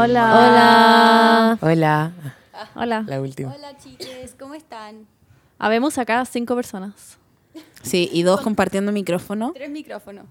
[0.00, 1.58] Hola.
[1.60, 2.12] Hola.
[2.76, 3.04] Hola.
[3.08, 3.52] La última.
[3.52, 5.08] Hola chiques, ¿cómo están?
[5.58, 7.18] Habemos acá cinco personas.
[7.82, 9.50] Sí, y dos compartiendo micrófono.
[9.56, 10.26] Tres micrófonos.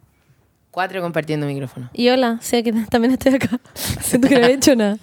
[0.71, 1.89] Cuatro compartiendo micrófono.
[1.91, 3.59] Y hola, sé que también estoy acá.
[3.73, 5.00] Siento que no he hecho nada.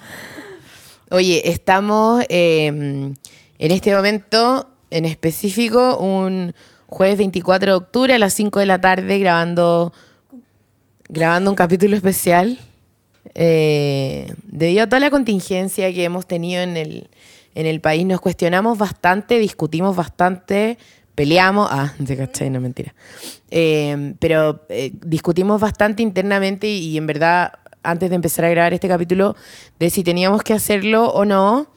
[1.10, 3.16] Oye, estamos eh, en
[3.58, 6.54] este momento en específico un
[6.86, 9.92] jueves 24 de octubre a las 5 de la tarde grabando,
[11.10, 12.58] grabando un capítulo especial.
[13.34, 17.08] Eh, debido a toda la contingencia que hemos tenido en el,
[17.54, 20.78] en el país, nos cuestionamos bastante, discutimos bastante,
[21.14, 21.68] peleamos.
[21.70, 22.94] Ah, te cachai, no mentira.
[23.50, 27.52] Eh, pero eh, discutimos bastante internamente y, en verdad,
[27.82, 29.36] antes de empezar a grabar este capítulo,
[29.78, 31.68] de si teníamos que hacerlo o no.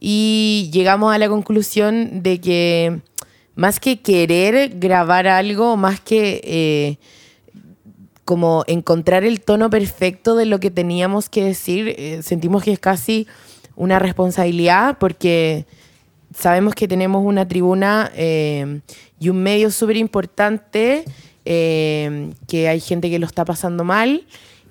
[0.00, 3.00] Y llegamos a la conclusión de que
[3.54, 6.98] más que querer grabar algo, más que
[8.24, 12.78] como encontrar el tono perfecto de lo que teníamos que decir, eh, sentimos que es
[12.78, 13.26] casi
[13.76, 15.66] una responsabilidad porque
[16.36, 18.80] sabemos que tenemos una tribuna eh,
[19.20, 21.04] y un medio súper importante,
[21.44, 24.26] eh, que hay gente que lo está pasando mal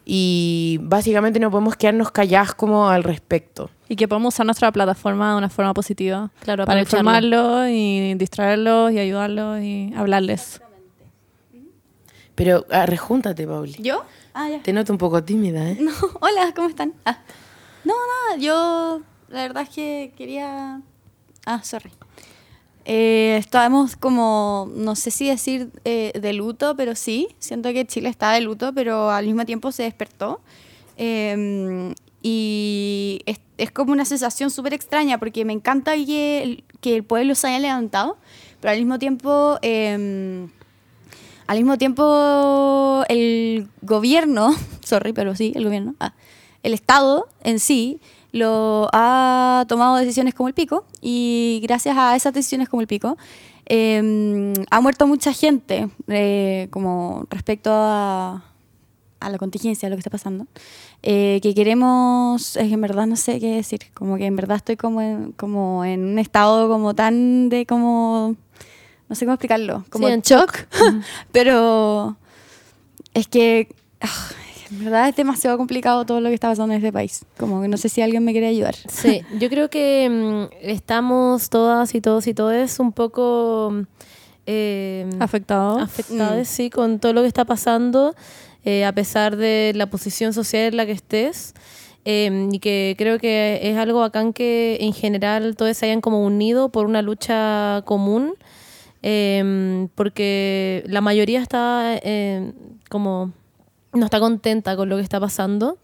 [0.05, 3.69] y básicamente no podemos quedarnos callados como al respecto.
[3.87, 6.31] Y que podemos usar nuestra plataforma de una forma positiva.
[6.41, 10.61] Claro, para informarlos y distraerlos y ayudarlos y hablarles.
[12.35, 13.75] Pero ah, rejúntate, Pauli.
[13.79, 14.03] ¿Yo?
[14.33, 14.63] Ah, ya.
[14.63, 15.77] Te noto un poco tímida, ¿eh?
[15.81, 16.93] No, hola, ¿cómo están?
[17.05, 17.19] Ah.
[17.83, 20.81] No, nada, yo la verdad es que quería...
[21.45, 21.91] Ah, sorry.
[22.85, 28.09] Eh, estábamos como, no sé si decir eh, de luto, pero sí, siento que Chile
[28.09, 30.41] está de luto, pero al mismo tiempo se despertó.
[30.97, 36.95] Eh, y es, es como una sensación súper extraña porque me encanta que el, que
[36.95, 38.17] el pueblo se haya levantado,
[38.59, 39.59] pero al mismo tiempo...
[39.61, 40.47] eh,
[41.47, 46.13] al mismo tiempo, el gobierno, sorry, pero sí, el gobierno, ah,
[46.63, 47.99] el Estado en sí,
[48.31, 53.17] lo ha tomado decisiones como el pico y gracias a esas decisiones como el pico,
[53.65, 58.43] eh, ha muerto mucha gente eh, como respecto a,
[59.23, 60.47] a la contingencia, a lo que está pasando,
[61.01, 64.57] eh, que queremos, es que en verdad no sé qué decir, como que en verdad
[64.57, 68.35] estoy como en, como en un estado como tan de como,
[69.13, 70.65] no sé cómo explicarlo, como Sí, en shock,
[71.31, 72.17] pero
[73.13, 73.67] es que
[74.01, 74.07] ah,
[74.71, 77.67] en verdad es demasiado complicado todo lo que está pasando en este país, como que
[77.67, 78.75] no sé si alguien me quiere ayudar.
[78.89, 83.81] Sí, yo creo que mm, estamos todas y todos y todes un poco mm,
[84.47, 85.81] eh, Afectados.
[85.81, 88.15] afectadas, sí, con todo lo que está pasando,
[88.65, 91.53] eh, a pesar de la posición social en la que estés.
[92.05, 96.25] eh, y que creo que es algo bacán que en general todos se hayan como
[96.25, 98.33] unido por una lucha común,
[99.03, 102.51] eh, porque la mayoría está eh,
[102.89, 103.31] como
[103.93, 105.77] no está contenta con lo que está pasando.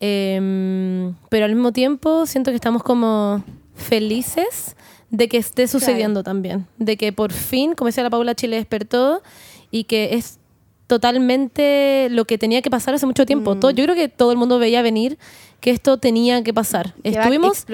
[0.00, 3.42] Eh, pero al mismo tiempo siento que estamos como
[3.74, 4.76] felices
[5.10, 6.66] de que esté sucediendo también.
[6.78, 9.22] De que por fin, como decía la Paula, Chile despertó
[9.70, 10.38] y que es
[10.86, 13.54] totalmente lo que tenía que pasar hace mucho tiempo.
[13.54, 13.60] Mm.
[13.60, 15.18] Todo- yo creo que todo el mundo veía venir
[15.60, 16.94] que esto tenía que pasar.
[17.02, 17.64] Que Estuvimos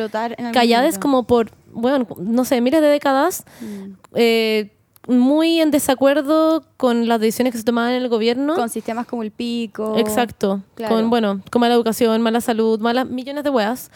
[0.52, 3.92] calladas como por, bueno, no sé, miles de décadas, Mm.
[4.14, 4.72] eh,
[5.08, 8.56] muy en desacuerdo con las decisiones que se tomaban en el gobierno.
[8.56, 9.96] con sistemas como el pico.
[9.98, 10.62] Exacto.
[10.74, 10.96] Claro.
[10.96, 13.90] Con, bueno, con mala educación, mala salud, malas millones de weas.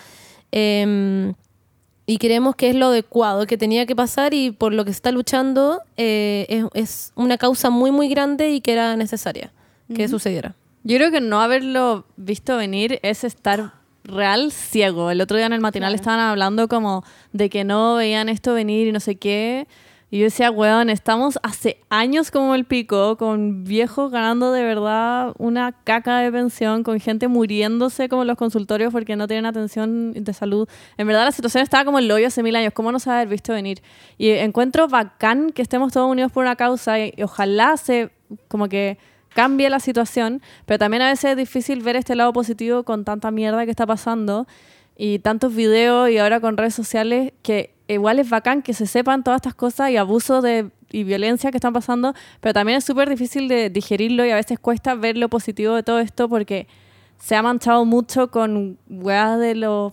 [0.52, 1.32] Eh,
[2.06, 4.97] y creemos que es lo adecuado, que tenía que pasar y por lo que se
[4.97, 9.52] está luchando eh, es, es una causa muy, muy grande y que era necesaria
[9.94, 10.54] que sucediera.
[10.84, 13.74] Yo creo que no haberlo visto venir es estar
[14.10, 15.10] real ciego.
[15.10, 16.00] El otro día en el matinal Claro.
[16.00, 19.66] estaban hablando como de que no veían esto venir y no sé qué.
[20.12, 25.32] Y yo decía, weón, estamos hace años como el pico, con viejos ganando de verdad
[25.38, 30.12] una caca de pensión, con gente muriéndose como en los consultorios porque no tienen atención
[30.12, 30.69] de salud.
[30.97, 32.72] En verdad la situación estaba como el hoyo hace mil años.
[32.75, 33.82] ¿Cómo no se haber visto venir?
[34.19, 38.10] Y encuentro bacán que estemos todos unidos por una causa y, y ojalá se
[38.48, 38.98] como que
[39.34, 43.30] cambie la situación, pero también a veces es difícil ver este lado positivo con tanta
[43.30, 44.47] mierda que está pasando
[44.97, 49.24] y tantos videos y ahora con redes sociales que igual es bacán que se sepan
[49.24, 53.09] todas estas cosas y abusos de, y violencia que están pasando, pero también es súper
[53.09, 56.66] difícil de digerirlo y a veces cuesta ver lo positivo de todo esto porque
[57.18, 59.92] se ha manchado mucho con weas de los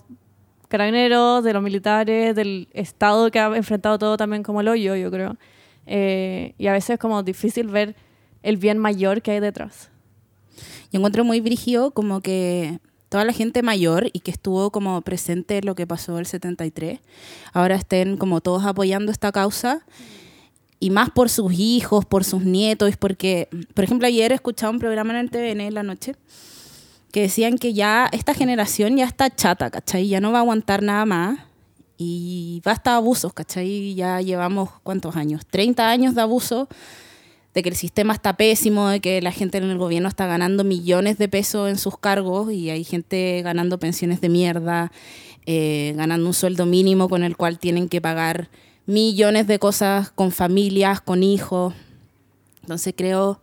[0.68, 5.10] carabineros, de los militares, del Estado que ha enfrentado todo también como el hoyo, yo
[5.10, 5.36] creo.
[5.86, 7.96] Eh, y a veces es como difícil ver
[8.42, 9.90] el bien mayor que hay detrás.
[10.90, 15.58] Yo encuentro muy brígido como que toda la gente mayor y que estuvo como presente
[15.58, 17.00] en lo que pasó el 73,
[17.52, 19.84] ahora estén como todos apoyando esta causa
[20.80, 25.12] y más por sus hijos, por sus nietos, porque, por ejemplo, ayer escuchaba un programa
[25.12, 26.14] en el TVN en la noche
[27.10, 30.08] que decían que ya esta generación ya está chata, ¿cachai?
[30.08, 31.40] Ya no va a aguantar nada más
[31.96, 33.94] y basta abusos, ¿cachai?
[33.94, 35.42] Ya llevamos, ¿cuántos años?
[35.46, 36.68] 30 años de abuso,
[37.54, 40.64] de que el sistema está pésimo, de que la gente en el gobierno está ganando
[40.64, 44.92] millones de pesos en sus cargos y hay gente ganando pensiones de mierda,
[45.46, 48.48] eh, ganando un sueldo mínimo con el cual tienen que pagar
[48.86, 51.74] millones de cosas con familias, con hijos.
[52.62, 53.40] Entonces creo,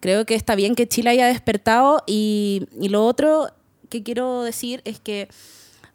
[0.00, 3.48] creo que está bien que Chile haya despertado y, lo otro
[3.88, 5.28] que quiero decir es que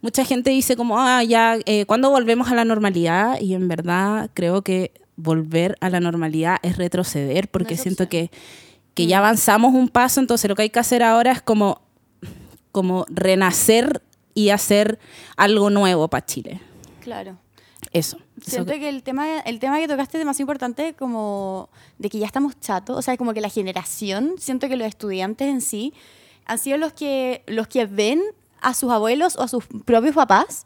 [0.02, 3.42] mucha gente dice como, ah, ya, eh, ¿cuándo volvemos a la normalidad?
[3.42, 8.32] Y en verdad creo que volver a la normalidad es retroceder, porque siento que,
[8.94, 11.82] que ya avanzamos un paso, entonces lo que hay que hacer ahora es como,
[12.72, 14.02] como renacer
[14.34, 15.00] y hacer
[15.36, 16.62] algo nuevo para Chile.
[17.02, 17.38] Claro.
[17.92, 18.18] Eso.
[18.38, 22.20] eso Siento que el tema, el tema que tocaste es demasiado importante como de que
[22.20, 25.94] ya estamos chatos, o sea, como que la generación, siento que los estudiantes en sí
[26.46, 28.22] han sido los que, los que ven
[28.62, 30.66] a sus abuelos o a sus propios papás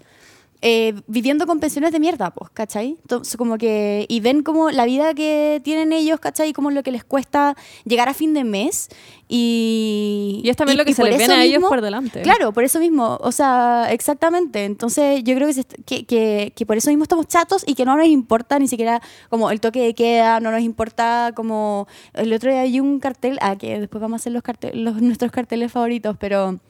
[0.66, 2.96] eh, viviendo con pensiones de mierda, pues, ¿cachai?
[3.02, 6.52] Entonces, como que, y ven como la vida que tienen ellos, ¿cachai?
[6.52, 8.88] Y como lo que les cuesta llegar a fin de mes.
[9.28, 12.22] Y, Y es también lo que se les viene a ellos por delante.
[12.22, 14.64] Claro, por eso mismo, o sea, exactamente.
[14.64, 17.84] Entonces, yo creo que, se que, que, que por eso mismo estamos chatos y que
[17.84, 22.32] no nos importa ni siquiera como el toque de queda, no nos importa como el
[22.32, 25.30] otro día hay un cartel, ah, que después vamos a hacer los, cartel, los nuestros
[25.34, 26.62] carteles favoritos, pero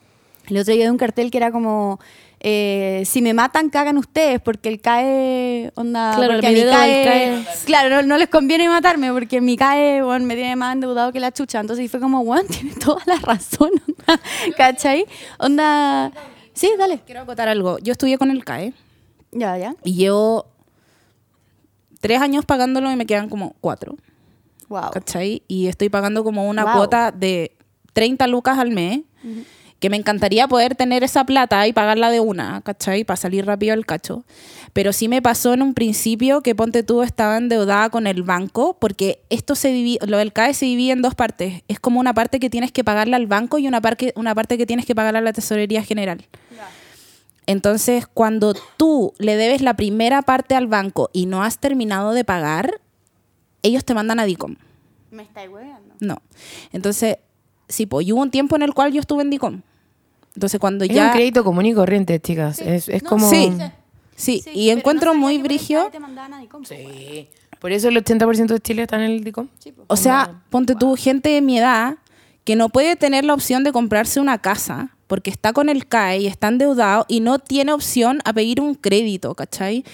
[0.48, 1.98] el otro día hay un cartel que era como
[2.46, 7.04] eh, si me matan cagan ustedes porque el CAE onda Claro, porque el a CAE,
[7.04, 7.44] CAE.
[7.64, 11.20] claro no, no les conviene matarme porque mi CAE bueno, me tiene más endeudado que
[11.20, 14.20] la chucha entonces fue como bueno tiene toda la razón onda,
[14.58, 15.06] ¿cachai?
[15.38, 16.12] onda
[16.52, 17.78] sí dale Quiero acotar algo.
[17.78, 18.74] Yo estudié con el CAE
[19.32, 20.46] ya ya y llevo
[22.00, 23.96] tres años pagándolo y me quedan como cuatro.
[24.68, 25.42] wow ¿cachai?
[25.48, 26.74] Y estoy pagando como una Wow.
[26.74, 27.56] cuota de
[27.94, 29.00] 30 lucas al mes,
[29.80, 33.04] que me encantaría poder tener esa plata y pagarla de una, ¿cachai?
[33.04, 34.24] Para salir rápido al cacho.
[34.72, 38.76] Pero sí me pasó en un principio que Ponte tú estaba endeudada con el banco,
[38.80, 41.62] porque esto se divide, lo del CAE se divide en dos partes.
[41.68, 44.56] Es como una parte que tienes que pagarle al banco y una, parte una parte
[44.58, 46.26] que tienes que pagarle a la tesorería general.
[47.46, 52.24] Entonces, cuando tú le debes la primera parte al banco y no has terminado de
[52.24, 52.80] pagar,
[53.62, 54.56] ellos te mandan a DICOM.
[55.10, 56.22] me estáis hueveando No.
[56.72, 57.18] Entonces,
[57.74, 59.60] sí, pues y hubo un tiempo en el cual yo estuve en DICOM.
[60.34, 61.06] Entonces, cuando Es ya...
[61.06, 62.60] un crédito común y corriente, chicas.
[62.60, 63.30] Es, es No, como...
[63.30, 63.52] Sí,
[64.16, 65.90] sí, y encuentro muy brigio...
[66.64, 67.28] Sí.
[67.60, 69.48] Por eso el 80% de Chile está en el DICOM.
[69.86, 71.96] O sea, ponte tú, gente de mi edad
[72.44, 76.18] que no puede tener la opción de comprarse una casa porque está con el CAE
[76.18, 79.84] y está endeudado y no tiene opción a pedir un crédito, ¿cachai?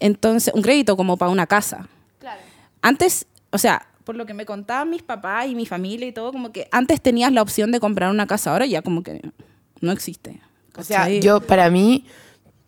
[0.00, 1.88] Entonces, un crédito como para una casa.
[2.18, 2.40] claro
[2.80, 6.32] Antes, o sea, por lo que me contaban mis papás y mi familia y todo,
[6.32, 9.20] como que antes tenías la opción de comprar una casa, ahora ya como que
[9.80, 10.40] no existe.
[10.76, 11.20] O sea, ¿cachai?
[11.20, 12.06] yo, para mí,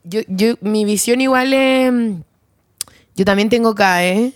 [0.03, 1.93] yo, yo, mi visión igual es...
[3.17, 4.33] Yo también tengo CAE.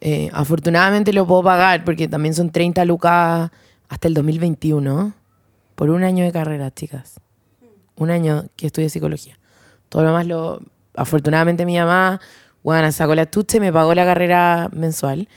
[0.00, 3.50] Eh, afortunadamente lo puedo pagar porque también son 30 lucas
[3.88, 5.12] hasta el 2021.
[5.74, 7.20] Por un año de carrera, chicas.
[7.96, 9.38] Un año que estudié psicología.
[9.88, 10.62] Todo lo demás lo...
[10.94, 12.20] Afortunadamente mi mamá,
[12.62, 15.28] bueno, sacó la tucha y me pagó la carrera mensual.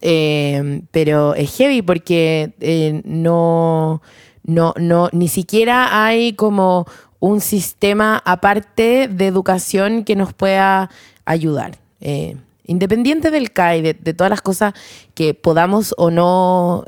[0.00, 4.02] Eh, pero es heavy porque eh, no,
[4.44, 6.86] no, no, ni siquiera hay como
[7.18, 10.90] un sistema aparte de educación que nos pueda
[11.24, 11.78] ayudar.
[12.00, 12.36] Eh,
[12.66, 14.74] independiente del CAI, de, de todas las cosas
[15.14, 16.84] que podamos o no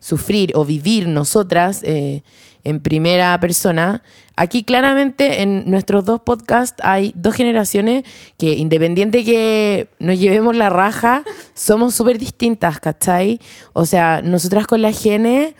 [0.00, 4.02] sufrir o vivir nosotras en primera persona,
[4.36, 8.04] aquí claramente en nuestros dos podcasts hay dos generaciones
[8.38, 11.24] que independiente que nos llevemos la raja,
[11.54, 13.40] somos súper distintas, ¿cachai?
[13.72, 15.54] O sea, nosotras con la gene...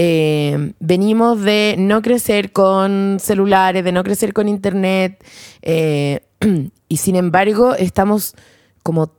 [0.00, 5.24] Eh, venimos de no crecer con celulares, de no crecer con internet,
[5.60, 6.20] eh,
[6.88, 8.36] y sin embargo estamos
[8.84, 9.10] como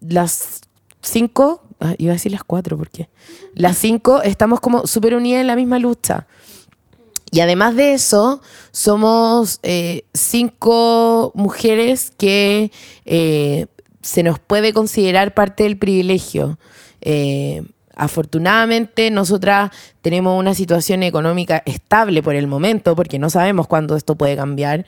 [0.00, 0.62] las
[1.00, 3.08] cinco, ah, iba a decir las cuatro, porque
[3.54, 6.26] las cinco estamos como súper unidas en la misma lucha.
[7.30, 8.40] Y además de eso,
[8.70, 12.70] somos eh, cinco mujeres que
[13.04, 13.66] eh,
[14.00, 16.58] se nos puede considerar parte del privilegio.
[17.00, 17.62] Eh,
[17.96, 19.70] afortunadamente, nosotras
[20.02, 24.86] tenemos una situación económica estable por el momento, porque no sabemos cuándo esto puede cambiar.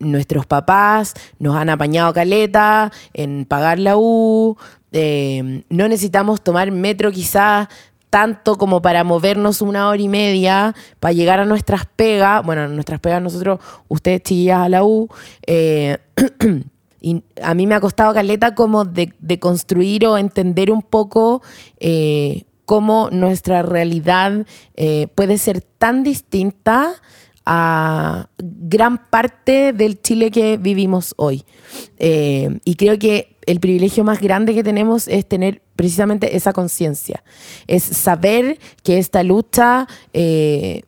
[0.00, 4.56] Nuestros papás nos han apañado caleta en pagar la U.
[4.90, 7.68] no necesitamos tomar metro quizás
[8.10, 13.00] tanto como para movernos una hora y media para llegar a nuestras pegas, bueno, nuestras
[13.00, 15.08] pegas nosotros, ustedes chillas a la U,
[15.46, 15.98] eh,
[17.00, 21.42] y a mí me ha costado caleta como de, construir o entender un poco
[21.78, 26.94] eh, cómo nuestra realidad eh, puede ser tan distinta
[27.44, 31.44] a gran parte del Chile que vivimos hoy.
[31.98, 37.22] Y creo que el privilegio más grande que tenemos es tener precisamente esa conciencia,
[37.66, 40.82] es saber que esta lucha eh,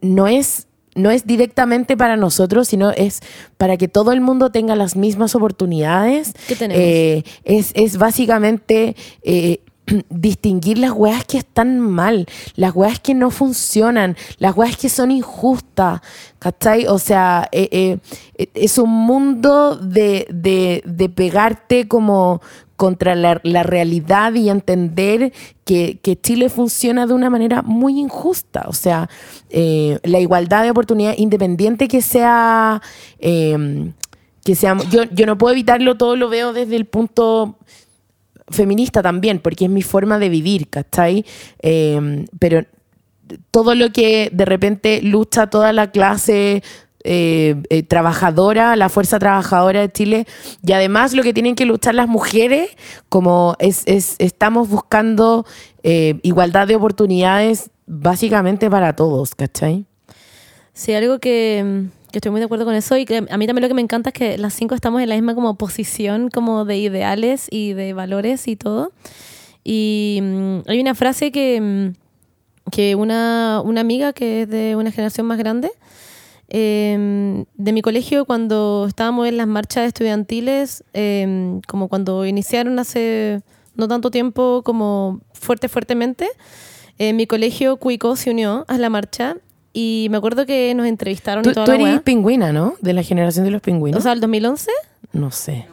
[0.00, 3.20] no es no es directamente para nosotros, sino es
[3.58, 6.32] para que todo el mundo tenga las mismas oportunidades.
[6.48, 6.82] ¿Qué tenemos?
[6.82, 9.60] Eh, es, es básicamente eh,
[10.10, 12.26] distinguir las weas que están mal,
[12.56, 16.00] las weas que no funcionan, las weas que son injustas,
[16.38, 16.86] ¿cachai?
[16.86, 17.98] O sea, eh, eh,
[18.36, 22.40] eh, es un mundo de, de- de pegarte como
[22.76, 25.32] contra la, la realidad y entender
[25.64, 28.64] que, que Chile funciona de una manera muy injusta.
[28.68, 29.08] O sea,
[29.48, 32.82] eh, la igualdad de oportunidad, independiente que sea...
[33.18, 37.56] que sea yo, yo no puedo evitarlo, todo lo veo desde el punto
[38.48, 41.24] feminista también, porque es mi forma de vivir, ¿cachai?
[41.60, 42.64] Eh, pero
[43.50, 46.62] todo lo que de repente lucha toda la clase
[47.08, 50.26] eh, eh, trabajadora, la fuerza trabajadora de Chile,
[50.64, 52.70] y además lo que tienen que luchar las mujeres,
[53.08, 55.44] como es, es- estamos buscando
[55.82, 59.86] eh, igualdad de oportunidades básicamente para todos, ¿cachai?
[60.72, 61.84] Sí, algo que,
[62.16, 63.82] que estoy muy de acuerdo con eso y que a mí también lo que me
[63.82, 67.74] encanta es que las cinco estamos en la misma como posición como de ideales y
[67.74, 68.90] de valores y todo.
[69.62, 74.92] Y mm, hay una frase que, mm, que una, una amiga que es de una
[74.92, 75.70] generación más grande,
[76.48, 83.42] eh, de mi colegio cuando estábamos en las marchas estudiantiles, eh, como cuando iniciaron hace
[83.74, 86.26] no tanto tiempo como fuerte, fuertemente,
[86.96, 89.36] eh, mi colegio Cuico se unió a la marcha
[89.78, 92.00] y me acuerdo que nos entrevistaron Tú, y toda tú la eres weá.
[92.02, 92.74] pingüina, ¿no?
[92.80, 93.98] De la generación de los pingüinos.
[94.00, 94.70] O sea, el 2011.
[95.12, 95.66] no sé.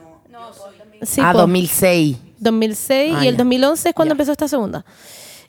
[1.04, 1.40] Sí, ah, po.
[1.40, 2.18] 2006.
[2.40, 3.38] 2006 Ah, y el ya.
[3.38, 4.14] 2011 es cuando Ya.
[4.16, 4.86] empezó esta segunda.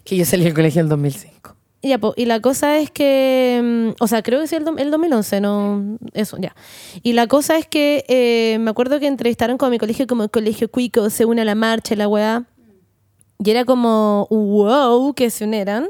[0.05, 1.55] Que yo salí del colegio en 2005.
[1.83, 4.65] Y, ya, po, y la cosa es que, mm, o sea, creo que sí el,
[4.65, 6.55] do- el 2011, no, eso, ya.
[7.03, 10.71] Y la cosa es que eh, me acuerdo que entrevistaron con mi colegio como Colegio
[10.71, 12.45] Cuico, se une a la marcha, la weá.
[13.45, 15.89] Y era como, wow, que se unieran.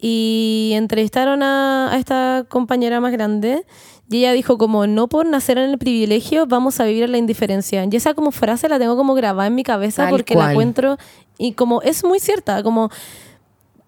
[0.00, 3.64] Y entrevistaron a, a esta compañera más grande
[4.10, 7.18] y ella dijo como, no por nacer en el privilegio vamos a vivir en la
[7.18, 7.86] indiferencia.
[7.88, 10.46] Y esa como frase la tengo como grabada en mi cabeza Tal porque cual.
[10.46, 10.98] la encuentro
[11.38, 12.90] y como es muy cierta, como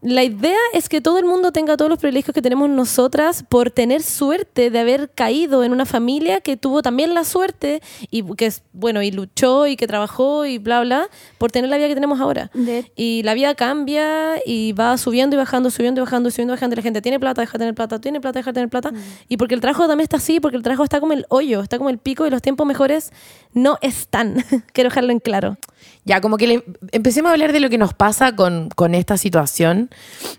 [0.03, 3.71] la idea es que todo el mundo tenga todos los privilegios que tenemos nosotras por
[3.71, 7.81] tener suerte de haber caído en una familia que tuvo también la suerte
[8.11, 11.77] y que es bueno y luchó y que trabajó y bla bla por tener la
[11.77, 12.51] vida que tenemos ahora.
[12.53, 16.57] De- Y la vida cambia y va subiendo y bajando, subiendo y bajando, subiendo y
[16.57, 16.75] bajando.
[16.75, 18.93] Y la gente tiene plata, deja de tener plata, tiene plata, deja de tener plata.
[19.29, 21.79] Y porque el trabajo también está así, porque el trabajo está como el hoyo, está
[21.79, 23.13] como el pico y los tiempos mejores
[23.55, 24.45] no están.
[24.73, 25.59] Quiero dejarlo en claro.
[26.05, 29.17] Ya, como que le- empecemos a hablar de lo que nos pasa con, con esta
[29.17, 29.91] situación.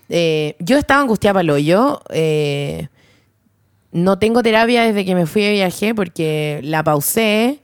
[0.08, 2.00] Eh, yo estaba angustiada para el hoyo.
[2.10, 2.88] eh,
[3.92, 7.60] no tengo terapia desde que me fui de viaje porque la pausé.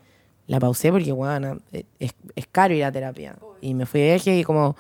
[0.47, 3.37] La pausé porque, bueno, es, es caro ir a terapia.
[3.61, 4.77] Y me fui de viaje y como,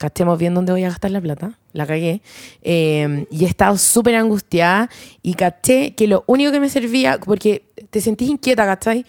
[0.00, 1.58] cachemos bien dónde voy a gastar la plata.
[1.74, 2.22] La cagué.
[2.62, 4.88] Eh, y he estado súper angustiada
[5.22, 9.04] y caché que lo único que me servía, porque te sentís inquieta, ¿cachai?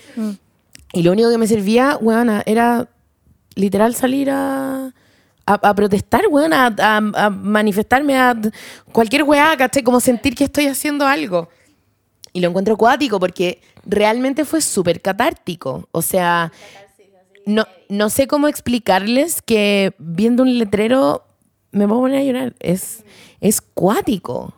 [0.91, 2.89] Y lo único que me servía, weona, era
[3.55, 4.93] literal salir a,
[5.62, 8.36] a, protestar, a- a manifestarme a
[8.91, 9.84] cualquier weá, ¿cachai?
[9.84, 11.50] Como sentir que estoy haciendo algo.
[12.34, 15.88] Y lo encuentro cuático porque realmente fue súper catártico.
[15.91, 16.51] O sea,
[17.46, 21.25] no, no sé cómo explicarles que viendo un letrero
[21.72, 22.55] me voy a poner a llorar.
[22.60, 23.03] Es,
[23.39, 24.53] es cuático.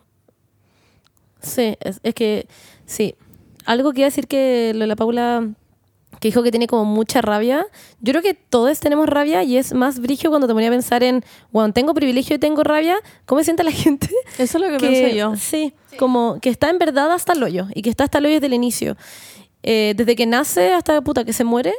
[1.41, 2.47] Sí, es, es que,
[2.85, 3.15] sí.
[3.65, 5.47] Algo que iba a decir que lo de la Paula,
[6.23, 7.67] que dijo que tiene como mucha rabia.
[7.99, 11.03] Yo creo que todos tenemos rabia y es más brillo cuando te ponía a pensar
[11.03, 14.07] en, bueno, tengo privilegio y tengo rabia, ¿cómo se siente la gente?
[14.37, 15.35] Eso es lo que, pienso yo.
[15.35, 18.35] Sí, como que está en verdad hasta el hoyo y que está hasta el hoyo
[18.35, 18.95] desde el inicio.
[19.63, 21.73] Eh, desde que nace hasta puta que se muere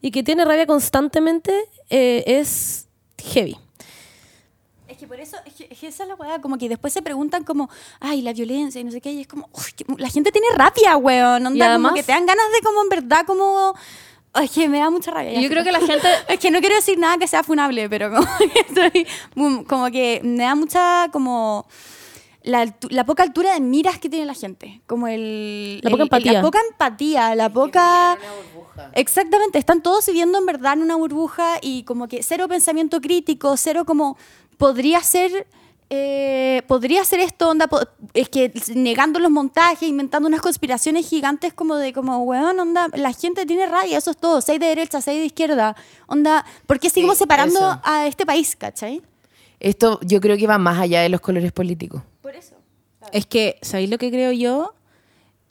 [0.00, 1.52] y que tiene rabia constantemente
[1.88, 2.88] eh, es
[3.22, 3.56] heavy.
[5.22, 7.44] Es por eso, es que, es esa es la weá, como que después se preguntan
[7.44, 10.32] como, ay, la violencia y no sé qué, y es como, uy, que la gente
[10.32, 13.24] tiene rabia, weón, onda, Y además- como que te dan ganas de como en verdad
[13.26, 13.74] como,
[14.32, 15.40] ay, que me da mucha rabia.
[15.40, 18.10] Yo creo que la gente Es que no quiero decir nada que sea funable, pero
[18.10, 19.06] como que estoy,
[19.36, 21.66] mm, como que me da mucha como
[22.42, 26.06] la, la poca altura de miras que tiene la gente, como el La poca el-
[26.08, 26.32] empatía.
[26.32, 28.18] la poca empatía, la poca
[28.94, 33.56] Exactamente, están todos viviendo en verdad en una burbuja y como que cero pensamiento crítico,
[33.56, 34.16] cero como
[34.56, 35.46] podría ser
[35.90, 37.68] eh, podría ser esto, onda,
[38.14, 43.12] es que negando los montajes, inventando unas conspiraciones gigantes como de como, weón, onda, la
[43.12, 46.88] gente tiene rabia, eso es todo, seis de derecha, seis de izquierda, onda, ¿por qué
[46.88, 47.80] seguimos Sí, separando eso.
[47.84, 49.02] a este país, cachai?
[49.60, 52.02] esto yo creo que va más allá de los colores políticos.
[52.22, 52.56] Por eso.
[53.12, 54.74] Es que, ¿sabéis lo que creo yo?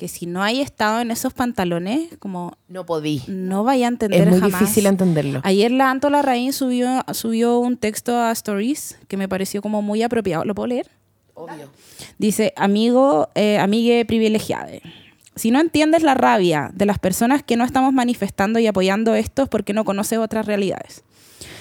[0.03, 3.23] Que si no hay estado en esos pantalones, como No podí.
[3.29, 4.59] no vaya a entender Es muy jamás.
[4.59, 5.39] difícil entenderlo.
[5.45, 10.03] Ayer la Anto Larraín subió, subió un texto a Stories que me pareció como muy
[10.03, 10.43] apropiado.
[10.43, 10.91] ¿Lo puedo leer?
[11.35, 11.69] Obvio.
[12.17, 14.81] Dice, amigo, eh, amigue privilegiade.
[15.37, 19.43] Si no entiendes la rabia de las personas que no estamos manifestando y apoyando esto
[19.43, 21.05] es porque no conoces otras realidades.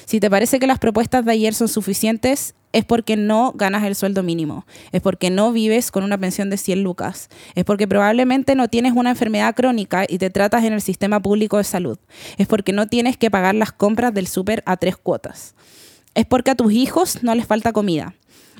[0.05, 3.95] Si te parece que las propuestas de ayer son suficientes, es porque no ganas el
[3.95, 8.55] sueldo mínimo, es porque no vives con una pensión de 100 lucas, es porque probablemente
[8.55, 11.99] no tienes una enfermedad crónica y te tratas en el sistema público de salud,
[12.39, 15.55] es porque no tienes que pagar las compras del súper a tres cuotas,
[16.15, 18.15] es porque a tus hijos no les falta comida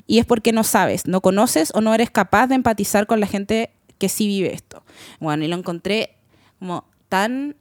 [0.07, 3.27] y es porque no sabes, no conoces o no eres capaz de empatizar con la
[3.27, 4.83] gente que sí vive esto.
[5.19, 6.17] Bueno, y lo encontré
[6.59, 7.55] como tan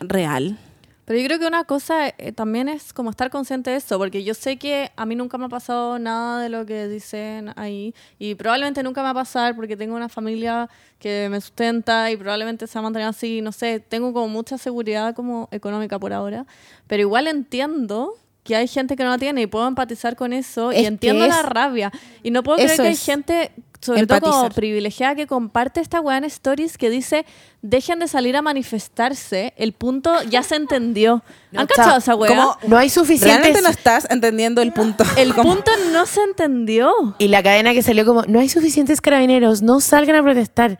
[0.00, 0.58] real.
[1.04, 4.22] Pero yo creo que una cosa eh, también es como estar consciente de eso, porque
[4.22, 7.92] yo sé que a mí nunca me ha pasado nada de lo que dicen ahí
[8.20, 10.68] y probablemente nunca me va a pasar porque tengo una familia
[11.00, 14.58] que me sustenta y probablemente se va a mantener así, no sé, tengo como mucha
[14.58, 16.46] seguridad como económica por ahora,
[16.86, 20.70] pero igual entiendo que hay gente que no la tiene y puedo empatizar con eso
[20.70, 21.90] Es y entiendo la es- rabia
[22.22, 23.50] y no puedo creer que hay es gente
[23.82, 27.26] sobre todo como privilegiada que comparte esta weá en stories que dice
[27.62, 31.22] dejen de salir a manifestarse, el punto ya se entendió.
[31.50, 32.28] No, ¿Han cachado esa weá?
[32.28, 33.38] Como no hay suficientes...
[33.38, 35.04] Realmente no estás entendiendo el punto.
[35.16, 36.92] El punto no se entendió.
[37.18, 40.78] Y la cadena que salió como, no hay suficientes carabineros, no salgan a protestar.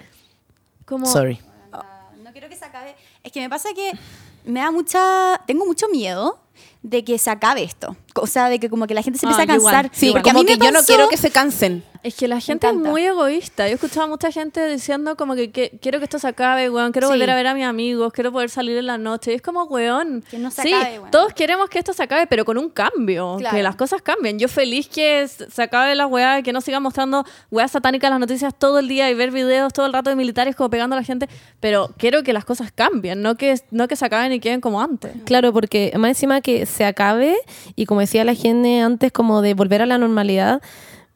[0.85, 1.41] Como, Sorry.
[2.23, 2.95] No quiero que se acabe.
[3.25, 3.93] Es que me pasa que
[4.45, 5.41] me da mucha.
[5.47, 6.39] Tengo mucho miedo
[6.83, 7.97] de que se acabe esto.
[8.15, 9.91] O sea, de que como que la gente se empiece Ah, a yo igual, cansar.
[9.95, 10.23] Sí, igual.
[10.23, 11.85] Porque a mí que me yo no quiero que se cansen.
[12.03, 13.67] Es que la gente es muy egoísta.
[13.69, 16.69] Yo he escuchado a mucha gente diciendo como que, que quiero que esto se acabe,
[16.69, 16.91] weón.
[16.91, 17.13] Quiero Sí.
[17.15, 18.13] volver a ver a mis amigos.
[18.13, 19.31] Quiero poder salir en la noche.
[19.33, 20.25] Y es como, weón.
[20.29, 21.11] Que no se sí, acabe, weón.
[21.13, 23.37] todos queremos que esto se acabe, pero con un cambio.
[23.39, 23.57] Claro.
[23.57, 24.39] Que las cosas cambien.
[24.39, 28.21] Yo feliz que se acabe la weá, que no sigan mostrando weas satánicas en las
[28.21, 30.99] noticias todo el día y ver videos todo el rato de militares como pegando a
[30.99, 31.29] la gente.
[31.61, 34.81] Pero quiero que las cosas cambien, no que, no que se acaben y queden como
[34.81, 35.13] antes.
[35.25, 37.37] Claro, porque más encima que se acabe
[37.77, 40.61] y como decía la gente antes, como de volver a la normalidad,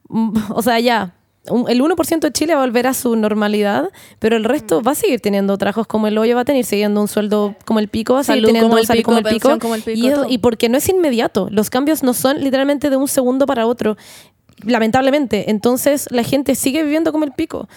[0.51, 1.15] o sea, ya,
[1.49, 4.93] un- el 1% de Chile va a volver a su normalidad, pero el resto va
[4.93, 7.89] a seguir teniendo trabajos como el hoyo, va a tener siguiendo un sueldo como el
[7.89, 10.31] pico, va a seguir Salud teniendo como el pico, como el pico, y, eso- todo.
[10.31, 13.97] y porque no es inmediato, los cambios no son literalmente de un segundo para otro,
[14.65, 17.69] lamentablemente, entonces la gente sigue viviendo como el pico.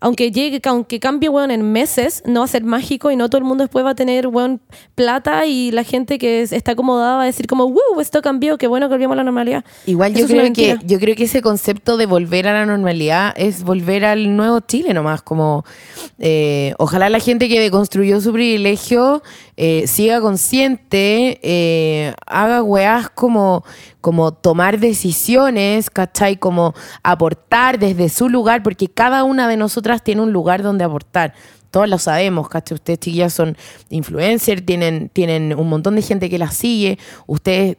[0.00, 3.38] Aunque llegue, aunque cambie, weón, en meses, no va a ser mágico y no todo
[3.38, 4.60] el mundo después va a tener, weón,
[4.94, 8.56] plata y la gente que es- está acomodada va a decir como, wow, esto cambió,
[8.56, 9.64] qué bueno que volvimos a la normalidad.
[9.86, 13.34] Igual Eso yo creo que yo creo que ese concepto de volver a la normalidad
[13.36, 15.64] es volver al nuevo Chile nomás, como
[16.18, 19.22] eh, ojalá la gente que deconstruyó su privilegio
[19.56, 23.64] eh, siga consciente, eh, haga weás como,
[24.00, 26.36] como tomar decisiones, ¿cachai?
[26.36, 31.34] Como aportar desde su lugar, porque cada una de nosotras tiene un lugar donde aportar.
[31.70, 32.74] Todos lo sabemos, ¿cachai?
[32.74, 33.56] Ustedes chiquillas son
[33.90, 37.76] influencers, tienen, tienen un montón de gente que las sigue, ustedes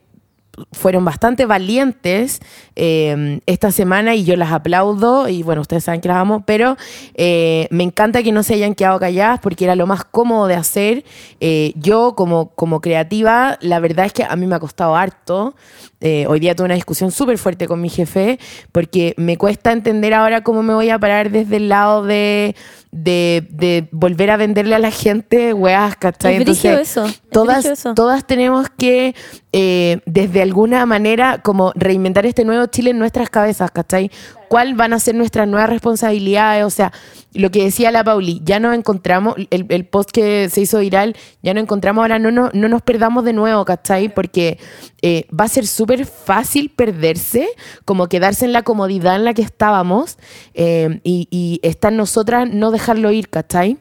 [0.71, 2.41] fueron bastante valientes
[2.75, 6.77] eh, esta semana y yo las aplaudo y bueno, ustedes saben que las amo, pero
[7.15, 10.55] eh, me encanta que no se hayan quedado calladas porque era lo más cómodo de
[10.55, 11.05] hacer.
[11.39, 15.55] Eh, yo como, como creativa, la verdad es que a mí me ha costado harto.
[16.03, 18.39] Eh, hoy día tuve una discusión súper fuerte con mi jefe
[18.71, 22.55] porque me cuesta entender ahora cómo me voy a parar desde el lado de,
[22.91, 26.37] de, de volver a venderle a la gente weas, ¿cachai?
[26.37, 27.93] Es brígido eso, es todas, eso.
[27.93, 29.13] todas tenemos que,
[29.53, 34.09] eh, desde alguna manera, como reinventar este nuevo Chile en nuestras cabezas, ¿cachai?
[34.51, 36.65] ¿Cuál van a ser nuestras nuevas responsabilidades?
[36.65, 36.91] O sea,
[37.33, 41.53] lo que decía la Pauli, ya nos encontramos, el, post que se hizo viral, ya
[41.53, 44.13] nos encontramos, ahora no, no, no nos perdamos de nuevo, ¿cachai?
[44.13, 44.59] Porque
[45.01, 47.47] eh, va a ser súper fácil perderse,
[47.85, 50.17] como quedarse en la comodidad en la que estábamos
[50.53, 53.77] eh, y, y estar nosotras, no dejarlo ir, ¿cachai?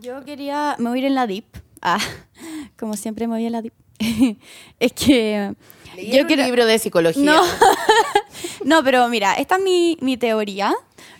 [0.00, 1.56] Yo quería, me voy a en la DIP.
[1.80, 1.98] Ah,
[2.78, 3.81] como siempre me voy en la DIP.
[4.78, 5.54] es que
[5.96, 7.24] Yo quiero libro de psicología.
[7.24, 7.42] No.
[8.64, 10.74] no, pero mira, esta es mi, mi teoría,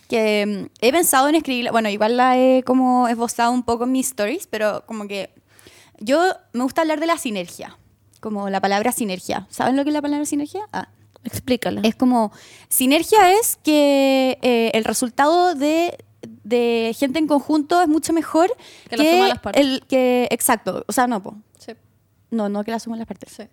[0.08, 3.92] que mm, he pensado en escribirla, bueno, igual la he como esbozado un poco en
[3.92, 5.30] mis stories, pero como que
[5.98, 6.20] yo
[6.52, 7.78] me gusta hablar de la sinergia,
[8.20, 9.46] como la palabra sinergia.
[9.50, 10.62] ¿Saben lo que es la palabra sinergia?
[10.72, 10.88] Ah.
[11.24, 11.82] Explícala.
[11.84, 12.32] Es como,
[12.68, 15.96] sinergia es que eh, el resultado de,
[16.42, 18.54] de gente en conjunto es mucho mejor
[18.88, 19.62] Que la suma de las partes.
[19.62, 21.36] el que, exacto, o sea, no, po.
[22.32, 23.32] No, no que la suma de las partes.
[23.36, 23.44] sí.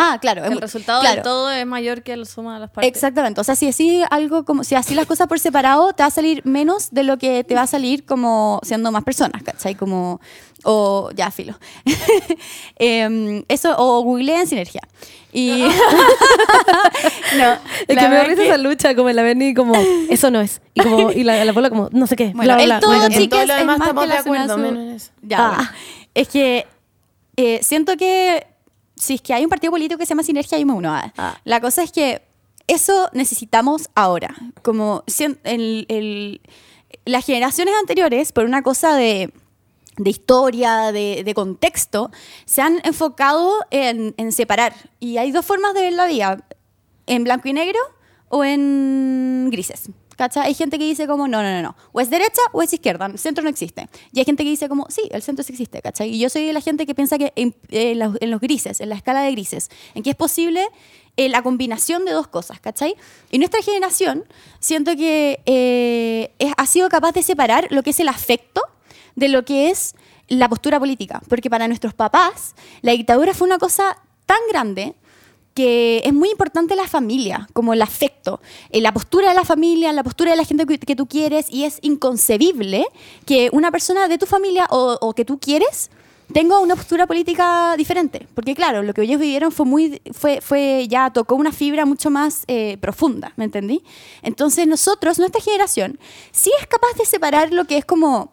[0.00, 0.44] Ah, claro.
[0.44, 1.16] es El resultado claro.
[1.16, 2.88] de todo es mayor que la suma de las partes.
[2.88, 3.40] Exactamente.
[3.40, 6.10] O sea, si así algo como, si así las cosas por separado, te va a
[6.12, 9.74] salir menos de lo que te va a salir como siendo más personas, ¿cachai?
[9.74, 10.20] Como,
[10.62, 11.58] o ya, filo.
[12.76, 14.82] Em, eso, o googleen sinergia.
[15.32, 15.62] Y.
[17.36, 17.52] no,
[17.88, 19.74] Es la que me risa que- esa lucha, como la Berni, como,
[20.10, 20.60] eso no es.
[20.74, 22.80] Y como, y la, la Paula como, no sé qué, Bueno, bla, bla, el bla.
[22.80, 22.94] todo.
[23.04, 24.58] En todo lo es demás más estamos que de acuerdo, sur.
[24.60, 25.10] menos en eso.
[25.22, 25.54] Ya, Ah.
[25.56, 25.70] bueno.
[26.14, 26.66] Es que
[27.38, 28.46] eh, siento que
[28.96, 30.92] si es que hay un partido político que se llama Sinergia, me uno.
[30.92, 31.38] Ah.
[31.44, 32.20] La cosa es que
[32.66, 34.34] eso necesitamos ahora.
[34.62, 36.40] Como sien- el- el-
[37.04, 39.32] las generaciones anteriores, por una cosa de,
[39.98, 42.10] de historia, de, de contexto,
[42.44, 44.74] se han enfocado en, en separar.
[45.00, 46.44] Y hay dos formas de ver la vida,
[47.06, 47.78] en blanco y negro
[48.28, 49.90] o en grises.
[50.18, 50.48] ¿Cachai?
[50.48, 51.76] Hay gente que dice como, no, no, no, no.
[51.92, 53.06] O es derecha o es izquierda.
[53.06, 53.88] El centro no existe.
[54.12, 55.80] Y hay gente que dice como, sí, el centro sí existe.
[55.80, 56.12] ¿Cachai?
[56.12, 58.96] Y yo soy de la gente que piensa que en, en los, grises, en la
[58.96, 60.66] escala de grises, en que es posible
[61.16, 62.58] eh, la combinación de dos cosas.
[62.58, 62.96] ¿Cachai?
[63.30, 64.24] Y nuestra generación,
[64.58, 68.60] siento que eh, ha sido capaz de separar lo que es el afecto
[69.14, 69.94] de lo que es
[70.26, 71.22] la postura política.
[71.28, 74.96] Porque para nuestros papás, la dictadura fue una cosa tan grande
[75.58, 78.40] que es muy importante la familia, como el afecto,
[78.70, 81.64] eh, la postura de la familia, la postura de la gente que, tú quieres, y
[81.64, 82.86] es inconcebible
[83.26, 85.90] que una persona de tu familia o, o que tú quieres
[86.32, 88.28] tenga una postura política diferente.
[88.36, 92.08] Porque claro, lo que ellos vivieron fue muy, fue, fue ya tocó una fibra mucho
[92.10, 93.82] más eh, profunda, ¿me entendí?
[94.22, 95.98] Entonces nosotros, nuestra generación,
[96.30, 98.30] sí es capaz de separar lo que es como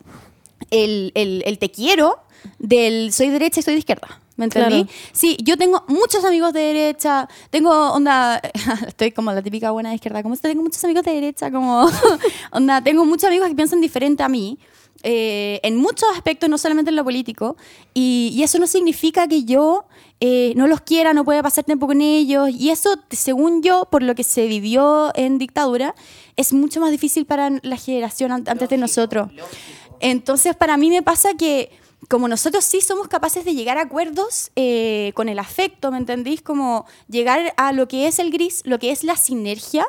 [0.69, 2.19] el, el- el te quiero
[2.59, 4.21] del soy derecha y soy de izquierda.
[4.38, 4.84] ¿Me entendí?
[4.84, 4.89] Claro.
[5.13, 8.41] Sí, yo tengo muchos amigos de derecha, tengo onda,
[8.88, 11.88] estoy como la típica buena de izquierda, como tengo muchos amigos de derecha, como
[12.52, 14.58] onda, tengo muchos amigos que piensan diferente a mí.
[15.04, 17.56] eh, en muchos aspectos, no solamente en lo político,
[17.93, 19.86] y, y eso no significa que yo
[20.19, 24.02] eh, no los quiera, no pueda pasar tiempo con ellos, y eso, según yo, por
[24.04, 25.93] lo que se vivió en dictadura,
[26.38, 29.30] es mucho más difícil para la generación an- antes de nosotros.
[30.00, 31.71] Entonces, para mí me pasa que
[32.10, 36.41] como nosotros sí somos capaces de llegar a acuerdos eh, con el afecto, ¿me entendís?
[36.41, 39.86] Como llegar a lo que es el gris, lo que es la sinergia.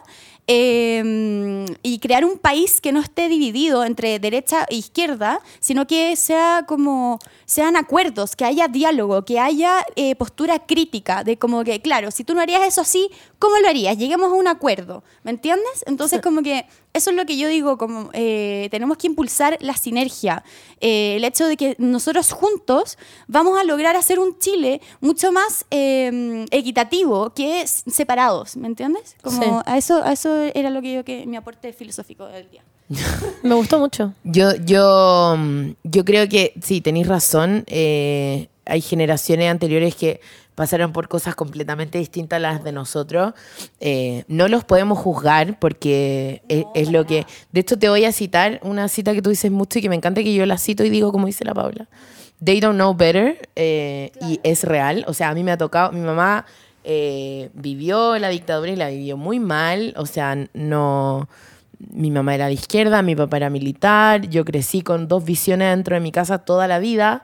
[0.48, 6.14] eh, y crear un país que no esté dividido entre derecha e izquierda, sino que
[6.14, 11.80] sea como sean acuerdos, que haya diálogo, que haya eh, postura crítica, de como que,
[11.80, 13.98] claro, si tú no harías eso así, ¿cómo lo harías?
[13.98, 15.84] Lleguemos a un acuerdo, ¿me entiendes?
[15.86, 16.66] Entonces, como que
[16.96, 20.42] eso es lo que yo digo, como eh, tenemos que impulsar la sinergia,
[20.80, 25.64] eh, el hecho de que nosotros juntos vamos a lograr hacer un Chile mucho más
[25.70, 29.16] eh, equitativo que separados, ¿me entiendes?
[29.22, 29.48] Como Sí.
[29.66, 32.62] a eso a eso era lo que yo que mi aporte filosófico del día.
[33.42, 34.12] Me gustó mucho.
[34.24, 35.36] Yo, yo,
[35.82, 37.64] yo creo que sí, tenéis razón.
[37.66, 40.20] eh, hay generaciones anteriores que
[40.56, 43.34] pasaron por cosas completamente distintas a las de nosotros.
[43.78, 47.24] Eh, no los podemos juzgar porque es, es lo que...
[47.52, 49.94] De hecho, te voy a citar una cita que tú dices mucho y que me
[49.94, 51.86] encanta que yo la cito y digo como dice la Paula.
[52.42, 53.48] They don't know better.
[53.54, 55.04] eh, Y es real.
[55.06, 55.92] O sea, a mí me ha tocado...
[55.92, 56.46] Mi mamá
[56.84, 59.94] eh, vivió la dictadura y la vivió muy mal.
[59.96, 61.28] O sea, no
[61.78, 65.94] mi mamá era de izquierda, mi papá era militar, yo crecí con dos visiones dentro
[65.94, 67.22] de mi casa toda la vida.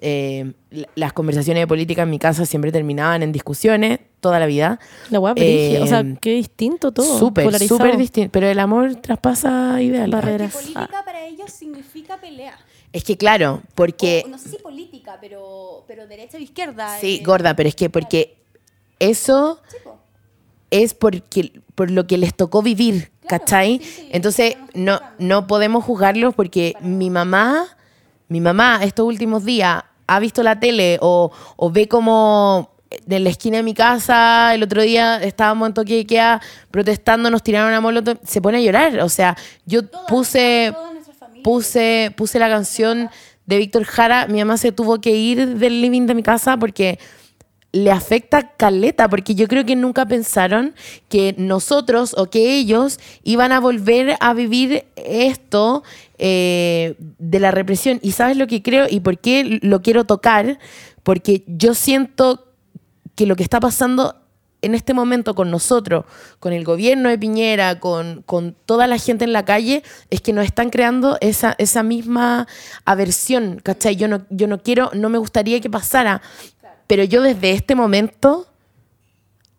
[0.00, 0.52] Eh,
[0.94, 4.78] las conversaciones de política en mi casa siempre terminaban en discusiones toda la vida.
[5.10, 5.84] La Eh, brígida.
[5.84, 7.18] O sea, qué distinto todo.
[7.18, 7.78] Súper, polarizado.
[7.78, 8.30] súper distinto.
[8.32, 10.10] Pero el amor traspasa ideales.
[10.10, 10.52] Barreras.
[10.52, 12.56] política para ellos significa pelea.
[12.92, 14.22] Es que claro, porque...
[14.24, 16.98] O, no sé si política, pero, pero derecha o izquierda.
[17.00, 18.38] Sí, eh, gorda, pero es que porque
[18.98, 19.98] eso po.
[20.70, 23.78] es porque, por lo que les tocó vivir, Claro, ¿cachai?
[23.78, 27.66] sí, sí, Entonces, no no, podemos juzgarlos porque mi mamá,
[28.28, 32.72] mi mamá estos últimos días ha visto la tele o, o ve como
[33.08, 36.40] en la esquina de mi casa, el otro día estábamos en toque de queda
[36.72, 38.98] protestando, nos tiraron a molotov, se pone a llorar.
[39.00, 40.92] O sea, yo puse, toda
[41.44, 43.08] puse, puse la canción
[43.46, 46.98] de Víctor Jara, mi mamá se tuvo que ir del living de mi casa porque
[47.72, 50.74] le afecta caleta, porque yo creo que nunca pensaron
[51.08, 55.82] que nosotros o que ellos iban a volver a vivir esto
[56.18, 58.00] eh, de la represión.
[58.02, 60.58] Y sabes lo que creo y por qué lo quiero tocar,
[61.02, 62.46] porque yo siento
[63.14, 64.14] que lo que está pasando
[64.62, 66.04] en este momento con nosotros,
[66.40, 70.32] con el gobierno de Piñera, con, con toda la gente en la calle, es que
[70.32, 72.48] nos están creando esa, esa misma
[72.84, 73.96] aversión, ¿cachai?
[73.96, 76.22] Yo no, yo no quiero, no me gustaría que pasara,
[76.88, 78.48] pero yo desde este momento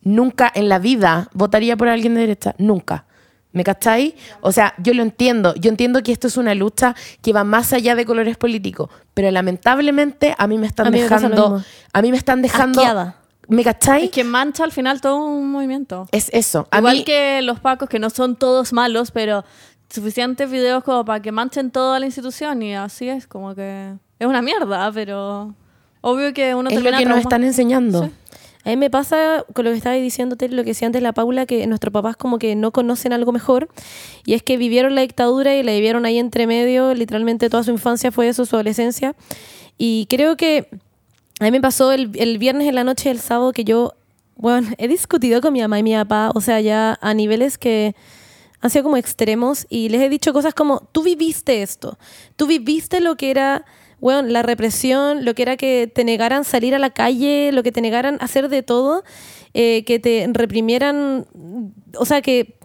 [0.01, 3.05] nunca en la vida votaría por alguien de derecha, nunca.
[3.51, 4.13] ¿Me cacháis?
[4.41, 5.55] O sea, yo lo entiendo.
[5.55, 9.31] Yo entiendo que esto es una lucha que va más allá de colores políticos, pero
[9.31, 11.63] lamentablemente a mí me están A mí me pasa lo dejando,
[11.93, 13.15] a mí me están dejando Asqueada.
[13.47, 14.05] ¿Me cachai?
[14.05, 16.07] Es que mancha al final todo un movimiento.
[16.11, 16.67] Es eso.
[16.69, 19.43] A Igual mí, que los pacos, que no son todos malos, pero
[19.89, 24.27] suficientes videos como para que manchen toda la institución y así es, como que es
[24.27, 25.55] una mierda, pero
[26.01, 28.05] obvio que uno es lo que nos están enseñando.
[28.05, 28.11] Sí.
[28.65, 31.45] A mí me pasa con lo que estaba diciéndote, lo que decía antes la Paula,
[31.45, 33.69] que nuestros papás como que no conocen algo mejor,
[34.25, 37.71] y es que vivieron la dictadura y la vivieron ahí entre medio, literalmente toda su
[37.71, 39.15] infancia fue eso, su adolescencia,
[39.77, 40.67] y creo que
[41.39, 43.93] a mí me pasó el, el viernes en la noche del sábado que yo,
[44.35, 47.95] bueno, he discutido con mi mamá y mi papá, o sea, ya a niveles que
[48.61, 51.97] han sido como extremos y les he dicho cosas como, tú viviste esto,
[52.35, 53.65] tú viviste lo que era,
[54.01, 57.71] bueno, la represión, lo que era que te negaran salir a la calle, lo que
[57.71, 59.03] te negaran hacer de todo,
[59.53, 61.25] eh, que te reprimieran,
[61.97, 62.57] o sea, que,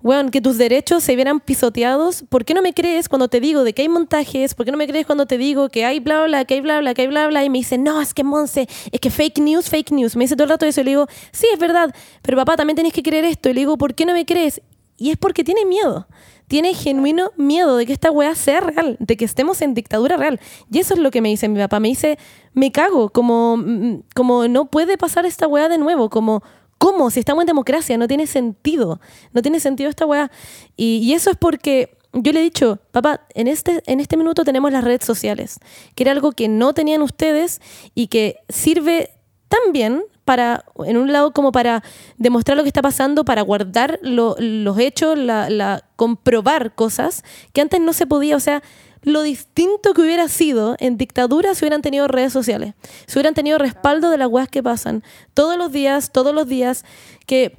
[0.00, 2.24] bueno, que tus derechos se vieran pisoteados.
[2.28, 4.54] ¿Por qué no me crees cuando te digo de que hay montajes?
[4.54, 6.80] ¿Por qué no me crees cuando te digo que hay bla, bla, que hay bla,
[6.80, 7.44] bla, que hay bla, bla?
[7.44, 10.16] Y me dice, no, es que Monse, es que fake news, fake news.
[10.16, 12.76] Me dice todo el rato eso y le digo, sí, es verdad, pero papá, también
[12.76, 13.48] tenés que creer esto.
[13.48, 14.60] Y le digo, ¿por qué no me crees?
[14.96, 16.08] Y es porque tiene miedo.
[16.52, 20.38] Tiene genuino miedo de que esta weá sea real, de que estemos en dictadura real.
[20.70, 21.80] Y eso es lo que me dice mi papá.
[21.80, 22.18] Me dice,
[22.52, 26.42] me cago, como, mm, como no puede pasar esta weá de nuevo, como,
[26.76, 27.10] ¿cómo?
[27.10, 29.00] Si estamos en democracia, no tiene sentido.
[29.32, 30.30] No tiene sentido esta weá.
[30.76, 34.44] Y, y eso es porque yo le he dicho, papá, en este, en este minuto
[34.44, 35.58] tenemos las redes sociales,
[35.94, 37.62] que era algo que no tenían ustedes
[37.94, 39.08] y que sirve
[39.48, 41.82] tan bien para, en un lado, como para
[42.16, 47.80] demostrar lo que está pasando, para guardar lo- los hechos, la, comprobar cosas que antes
[47.80, 48.36] no se podía.
[48.36, 48.62] O sea,
[49.02, 52.74] lo distinto que hubiera sido en dictadura si hubieran tenido redes sociales,
[53.06, 55.02] si hubieran tenido respaldo de las weas que pasan
[55.34, 56.84] todos los días, todos los días,
[57.26, 57.58] que,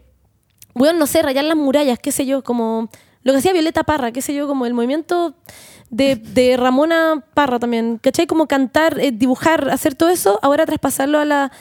[0.73, 2.89] bueno, no sé, rayar las murallas, qué sé yo, como
[3.23, 5.35] lo que hacía Violeta Parra, qué sé yo, como el movimiento
[5.89, 8.25] de, de Ramona Parra también, ¿cachai?
[8.25, 11.51] Como cantar, eh, dibujar, hacer todo eso, ahora traspasarlo a la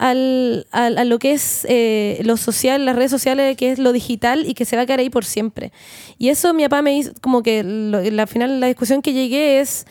[0.00, 3.92] al, al- a lo que es eh, lo social, las redes sociales, que es lo
[3.92, 5.72] digital y que se va a quedar ahí por siempre.
[6.18, 9.60] Y eso mi papá me hizo, como que lo- la final la discusión que llegué
[9.60, 9.86] es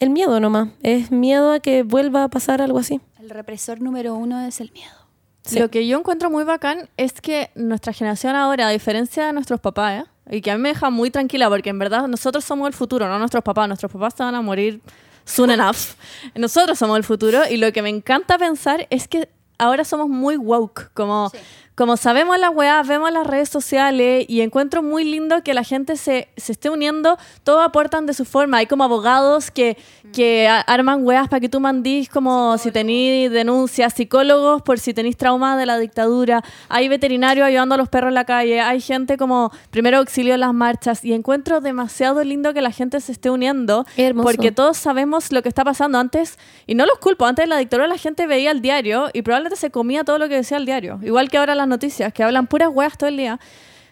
[0.00, 3.00] el miedo nomás, es miedo a que vuelva a pasar algo así.
[3.20, 4.92] El represor número uno es el miedo.
[5.44, 5.60] Sí.
[5.60, 9.60] Lo que yo encuentro muy bacán es que nuestra generación ahora, a diferencia de nuestros
[9.60, 10.36] papás, ¿eh?
[10.36, 13.06] y que a mí me deja muy tranquila, porque en verdad nosotros somos el futuro,
[13.08, 13.68] no nuestros papás.
[13.68, 14.80] Nuestros papás se van a morir
[15.24, 15.94] soon enough.
[16.34, 20.36] Nosotros somos el futuro, y lo que me encanta pensar es que ahora somos muy
[20.36, 21.30] woke, como,
[21.76, 25.96] como sabemos las weas, vemos las redes sociales, y encuentro muy lindo que la gente
[25.96, 28.56] se, se esté uniendo, todos aportan de su forma.
[28.56, 29.76] Hay como abogados que,
[30.12, 34.94] que a- arman weas para que tú mandís como si tenís denuncias, psicólogos por si
[34.94, 38.80] tenís trauma de la dictadura, hay veterinarios ayudando a los perros en la calle, hay
[38.80, 43.12] gente como primero auxilio en las marchas y encuentro demasiado lindo que la gente se
[43.12, 44.26] esté uniendo Hermoso.
[44.26, 47.58] porque todos sabemos lo que está pasando antes y no los culpo, antes de la
[47.58, 50.64] dictadura la gente veía el diario y probablemente se comía todo lo que decía el
[50.64, 53.38] diario, igual que ahora las noticias que hablan puras weas todo el día.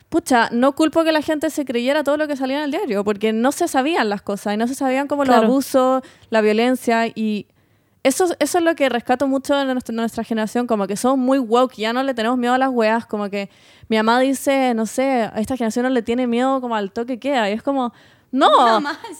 [0.08, 3.02] Pucha, no culpo que la gente se creyera todo lo que salía en el diario,
[3.04, 5.46] porque no se sabían las cosas y no se sabían como los Claro.
[5.48, 7.46] abusos, la violencia y
[8.04, 11.38] eso, eso es lo que rescato mucho de nuestra, nuestra generación, como que somos muy
[11.38, 13.48] woke, ya no le tenemos miedo a las weas, como que
[13.88, 17.18] mi mamá dice, no sé, a esta generación no le tiene miedo como al toque
[17.18, 17.94] queda, y es como,
[18.38, 18.50] no,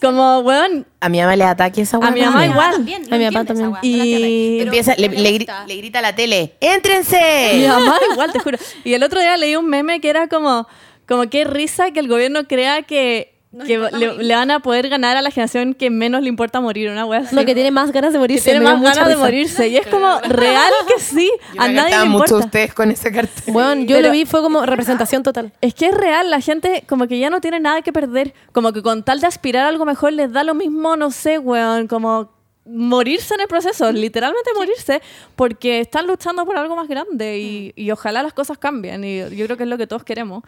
[0.00, 2.72] como, weón, A mi mamá le ataque esa A mi mamá igual.
[2.72, 3.70] También, A mi papá también.
[3.82, 7.52] Y- Empieza, le, le gri- le grita a la tele, ¡éntrense!
[7.54, 8.58] Mi mamá igual, te juro.
[8.84, 10.66] Y el otro día leí un meme que era como,
[11.06, 14.24] como qué risa que el gobierno crea que, Nos que importa le, morir.
[14.24, 17.20] le van a poder ganar a la generación que menos le importa morir, una wea
[17.20, 17.34] así.
[17.36, 18.50] Lo que tiene más ganas de Que morirse.
[18.50, 19.68] tiene más ganas de morirse.
[19.68, 22.46] Y es como, real que sí, Yo a me nadie le encantaba mucho importa.
[22.46, 23.52] ustedes con ese cartel.
[23.52, 25.52] Bueno, yo Pero- lo vi, fue como representación total.
[25.60, 28.72] Es que es real, la gente como que ya no tiene nada que perder, como
[28.72, 31.86] que con tal de aspirar a algo mejor les da lo mismo, no sé, weón,
[31.86, 32.32] como
[32.66, 35.02] morirse en el proceso, literalmente morirse,
[35.36, 39.44] porque están luchando por algo más grande y, y ojalá las cosas cambien y yo
[39.44, 40.42] creo que es lo que todos queremos.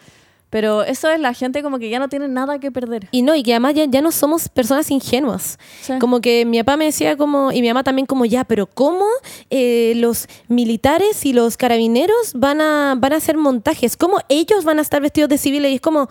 [0.49, 3.09] Pero eso es la gente como que ya no tiene nada que perder.
[3.11, 5.59] Y no, y que además ya, ya no somos personas ingenuas.
[5.83, 5.95] Sí.
[5.99, 9.05] Como que mi papá me decía como, y mi mamá también como, ya, pero ¿cómo
[9.51, 13.97] eh, los militares y los carabineros van a, van a hacer montajes?
[13.97, 15.73] ¿Cómo ellos van a estar vestidos de civiles?
[15.73, 16.09] Y es como,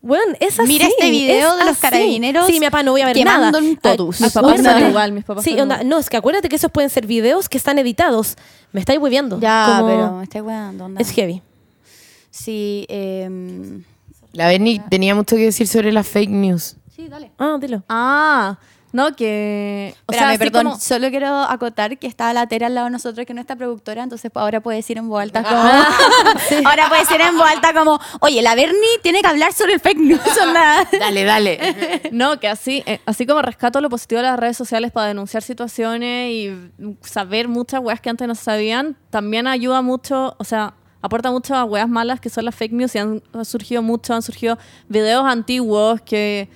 [0.00, 0.66] bueno, es así.
[0.68, 1.80] Mira este video es de los así.
[1.82, 3.52] carabineros Sí, mi papá no voy a ver nada.
[3.82, 4.20] todos.
[4.20, 5.88] Mis papás son igual, mis papás Sí, son onda, igual.
[5.90, 8.36] no, es que acuérdate que esos pueden ser videos que están editados.
[8.72, 9.38] Me estáis hueviando.
[9.40, 10.84] Ya, Como- pero me weando.
[10.86, 11.00] onda.
[11.02, 11.42] Es heavy.
[12.42, 13.82] Sí, em,
[14.32, 16.76] La Berni tenía mucho que decir sobre las fake news.
[16.94, 17.30] sí, dale.
[17.38, 17.82] Ah, dilo.
[17.88, 18.56] Ah,
[18.90, 19.94] No, que...
[20.06, 22.92] O Espérame, así perdón, como- solo quiero acotar que estaba la Tera al lado de
[22.92, 25.60] nosotros, que es nuestra productora, entonces pues, ahora puede decir en voz alta como...
[26.68, 29.80] Ahora puede decir en voz alta como, oye, la Bernie tiene que hablar sobre el
[29.80, 30.88] fake news, onda.
[30.98, 32.00] Dale, dale.
[32.12, 35.42] No, que así, eh, así como rescato lo positivo de las redes sociales para denunciar
[35.42, 36.70] situaciones y
[37.02, 41.64] saber muchas weas que antes no sabían, también ayuda mucho, o sea, aporta mucho a
[41.64, 44.58] weas malas que son las fake news y han, han surgido mucho, han surgido
[44.88, 46.48] videos antiguos que,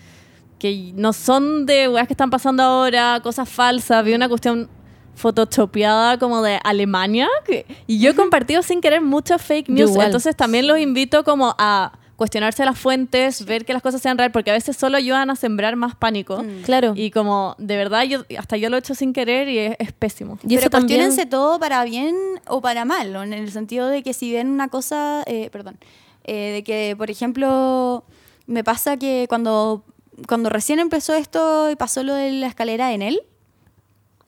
[0.59, 4.05] que no son de weas que están pasando ahora, cosas falsas.
[4.05, 4.69] Vi una cuestión
[5.15, 10.35] photoshopeada como de Alemania que- y yo he compartido sin querer muchas fake news, entonces
[10.37, 14.53] también los invito como a cuestionarse las fuentes, ver que las cosas sean reales, porque
[14.53, 16.41] a veces solo ayudan a sembrar más pánico.
[16.65, 16.93] Claro.
[16.95, 19.91] Y como, de verdad, yo hasta yo lo he hecho sin querer y es, es
[19.93, 20.39] pésimo.
[20.47, 21.01] Y eso Pero también...
[21.01, 22.15] cuestionense todo para bien
[22.47, 23.25] o para mal, ¿no?
[23.25, 25.79] en el sentido de que si ven una cosa, eh, perdón,
[26.23, 28.05] eh, de que, por ejemplo,
[28.47, 29.83] me pasa que cuando,
[30.29, 33.21] cuando recién empezó esto y pasó lo de la escalera en él,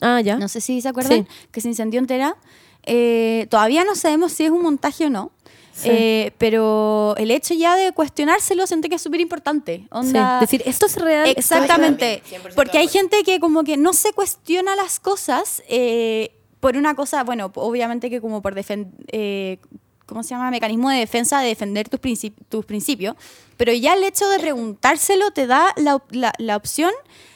[0.01, 0.35] Ah, ya.
[0.37, 1.47] no sé si se acuerdan, Sí.
[1.51, 2.35] que se incendió entera,
[2.83, 5.31] eh, todavía no sabemos si es un montaje o no.
[5.77, 5.89] Sí.
[5.91, 9.87] eh, pero el hecho ya de cuestionárselo siento que es súper importante.
[10.03, 10.13] Sí.
[10.39, 11.27] Decir, esto es real.
[11.27, 12.23] Exactamente.
[12.31, 16.95] 100% Porque hay gente que como que no se cuestiona las cosas eh, por una
[16.95, 19.59] cosa, bueno, obviamente que como por defender...
[20.05, 20.51] ¿Cómo se llama?
[20.51, 23.15] Mecanismo de defensa de defender tus, princip- tus principios.
[23.57, 26.91] Pero ya el hecho de preguntárselo te da la, op- la- la opción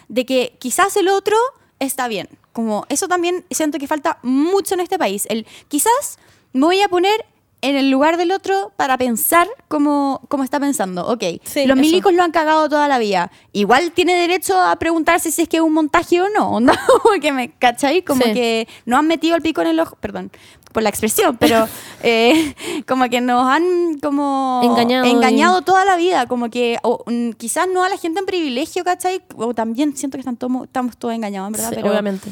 [0.07, 1.35] de que quizás el otro
[1.79, 2.29] está bien.
[2.53, 5.25] Como eso también siento que falta mucho en este país.
[5.29, 6.19] El quizás
[6.53, 7.25] me voy a poner
[7.61, 11.05] en el lugar del otro para pensar cómo, cómo está pensando.
[11.07, 11.75] Ok, Sí, los eso.
[11.75, 13.31] milicos lo han cagado toda la vida.
[13.51, 16.59] Igual tiene derecho a preguntarse si es que es un montaje o no.
[16.61, 16.73] ¿no?
[17.03, 18.01] Porque me, ¿cachai?
[18.03, 18.33] Como Sí.
[18.33, 20.31] que no han metido el pico en el ojo, perdón
[20.71, 21.67] por la expresión, pero
[22.03, 22.53] eh,
[22.87, 27.67] como que nos han como Engañado y- toda la vida, como que o, mm, quizás
[27.67, 29.19] no a la gente en privilegio, ¿cachai?
[29.35, 32.29] O también siento que están tomo- estamos todos engañados, en verdad, Sí, pero, obviamente.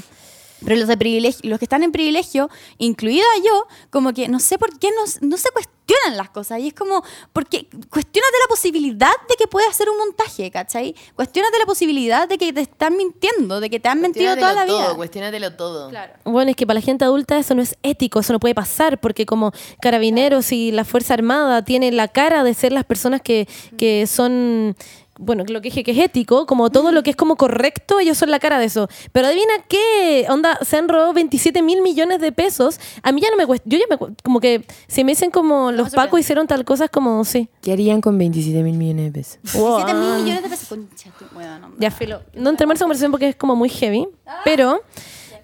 [0.64, 4.58] Pero los de privilegio, los que están en privilegio, incluida yo, como que no sé
[4.58, 6.60] por qué no, no se cuestionan las cosas.
[6.60, 10.96] Y es como, porque cuestionate la posibilidad de que pueda ser un montaje, ¿cachai?
[11.16, 14.66] Cuestionate la posibilidad de que te están mintiendo, de que te han mentido toda la
[14.66, 14.88] Cuestiónatelo vida.
[14.88, 15.92] todo, cuestiónatelo todo.
[16.26, 19.00] Bueno, es que para la gente adulta eso no es ético, eso no puede pasar,
[19.00, 23.48] porque como carabineros y la Fuerza Armada tienen la cara de ser las personas que,
[23.78, 24.76] que son,
[25.20, 28.18] bueno, lo que dije que es ético, como todo lo que es como correcto, ellos
[28.18, 28.88] son la cara de eso.
[29.12, 32.80] Pero adivina qué, onda, se han robado 27 mil millones de pesos.
[33.04, 35.72] A mí ya no me cuesta, yo ya me, como que si me dicen como
[35.72, 37.50] los pacos hicieron tal cosa, es como, sí.
[37.62, 39.40] ¿Qué harían con 27 mil millones de pesos?
[39.44, 40.70] 17 mil millones de pesos.
[40.70, 41.72] Concha, tu hueá, no.
[41.80, 42.22] Ya, filo.
[42.34, 44.08] No entremos en esa conversación porque es como muy heavy.
[44.44, 44.82] Pero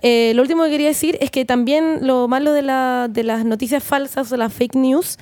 [0.01, 3.45] eh, lo último que quería decir es que también lo malo de, la, de las
[3.45, 5.17] noticias falsas o las fake news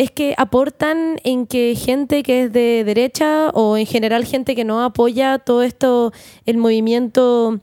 [0.00, 4.64] es que aportan en que gente que es de derecha o en general gente que
[4.64, 6.14] no apoya todo esto,
[6.46, 7.60] el movimiento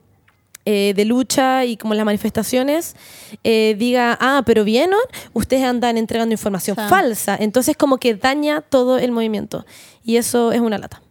[0.64, 2.96] eh, de lucha y como las manifestaciones,
[3.44, 5.00] eh, diga, ah, pero vieron,
[5.34, 7.36] ustedes andan entregando información falsa.
[7.40, 9.66] Entonces como que daña todo el movimiento.
[10.04, 11.02] Y eso es una lata.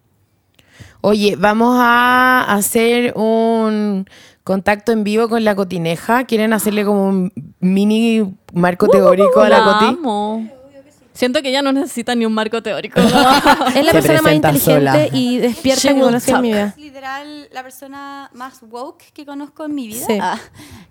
[1.00, 4.08] Oye, vamos a hacer un
[4.44, 6.22] contacto en vivo con la cotineja.
[6.22, 9.86] ¿Quieren hacerle como un mini marco teórico a la La coti?
[9.86, 10.55] amo.
[11.16, 13.00] Siento que ella no necesita ni un marco teórico.
[13.74, 15.08] Es la Se persona más inteligente sola.
[15.12, 16.66] y despierta She que conocí en mi vida.
[16.68, 20.06] Es literal la persona más woke que conozco en mi vida.
[20.06, 20.18] Sí.
[20.20, 20.38] Ah,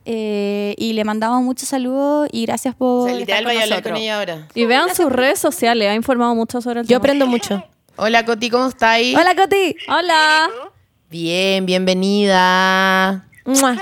[0.06, 3.04] eh, y le mandamos muchos saludos y gracias por.
[3.04, 3.94] O sea, literal estar con vaya a hablar nosotros.
[3.94, 4.48] con ella ahora.
[4.56, 6.98] y vean sus redes sociales, ha informado mucho sobre el Yo tema.
[7.00, 7.64] aprendo mucho.
[7.98, 9.16] Hola, Coti, ¿cómo estáis?
[9.18, 9.76] Hola, Coti.
[9.88, 10.50] Hola.
[11.10, 13.26] Bien, bienvenida.
[13.46, 13.78] Mua.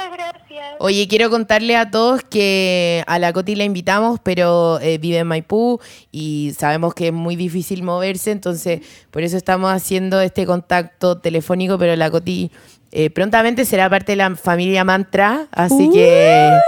[0.80, 5.28] Oye, quiero contarle a todos que a la Coti la invitamos, pero eh, vive en
[5.28, 5.80] Maipú
[6.12, 11.78] y sabemos que es muy difícil moverse, entonces por eso estamos haciendo este contacto telefónico,
[11.78, 12.52] pero la Coti
[12.92, 16.52] eh, prontamente será parte de la familia Mantra, así que...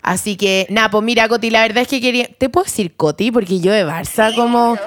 [0.00, 2.28] Así que, nada, pues mira, Coti, la verdad es que quería...
[2.38, 3.30] ¿Te puedo decir Coti?
[3.30, 4.78] Porque yo de Barça como...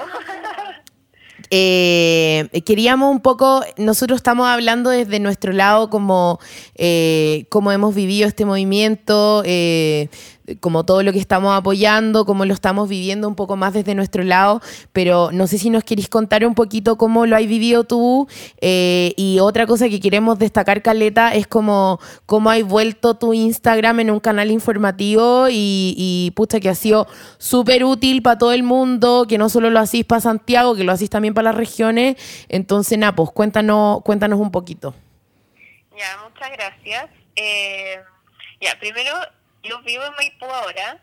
[1.54, 6.40] Eh, queríamos un poco, nosotros estamos hablando desde nuestro lado como
[6.76, 10.08] eh, hemos vivido este movimiento, eh,
[10.60, 14.22] como todo lo que estamos apoyando, cómo lo estamos viviendo un poco más desde nuestro
[14.22, 14.60] lado,
[14.92, 18.28] pero no sé si nos queréis contar un poquito cómo lo has vivido tú
[18.60, 24.00] eh, y otra cosa que queremos destacar, Caleta, es como cómo has vuelto tu Instagram
[24.00, 27.06] en un canal informativo y, y pucha que ha sido
[27.38, 30.92] súper útil para todo el mundo, que no solo lo hacís para Santiago, que lo
[30.92, 32.16] hacís también para las regiones.
[32.48, 34.94] Entonces, nada, pues cuéntanos, cuéntanos un poquito.
[35.96, 37.10] Ya, muchas gracias.
[37.36, 37.96] Eh,
[38.60, 39.12] ya, primero,
[39.62, 41.00] yo vivo en Maipú ahora,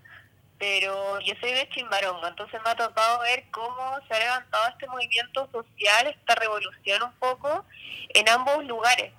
[0.57, 4.87] pero yo soy de Chimbarongo, entonces me ha tocado ver cómo se ha levantado este
[4.87, 7.65] movimiento social, esta revolución un poco,
[8.09, 9.13] en ambos lugares.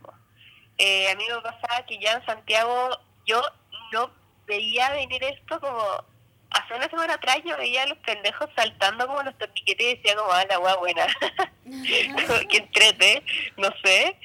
[0.78, 3.42] eh, a mí me pasaba que ya en Santiago yo
[3.92, 4.10] no
[4.46, 6.04] veía venir esto como
[6.50, 10.16] hace una semana atrás yo veía a los pendejos saltando como los torniquetes y decía
[10.16, 11.06] como, ah, la hueá buena,
[12.48, 13.22] que entrete,
[13.56, 14.16] no sé,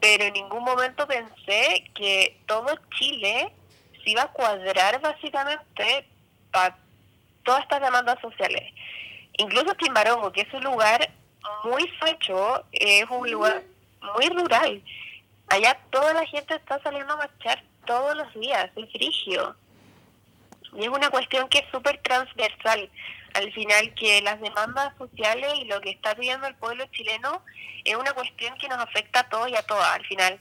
[0.00, 3.52] pero en ningún momento pensé que todo Chile
[4.08, 6.08] iba a cuadrar básicamente
[6.50, 6.76] para
[7.44, 8.72] todas estas demandas sociales.
[9.38, 11.10] Incluso Timbarongo, que es un lugar
[11.64, 13.62] muy facho, es un lugar
[14.14, 14.82] muy rural.
[15.48, 19.56] Allá toda la gente está saliendo a marchar todos los días, es frigio.
[20.74, 22.90] Y es una cuestión que es súper transversal.
[23.34, 27.42] Al final, que las demandas sociales y lo que está pidiendo el pueblo chileno
[27.84, 29.94] es una cuestión que nos afecta a todos y a todas.
[29.94, 30.38] Al final,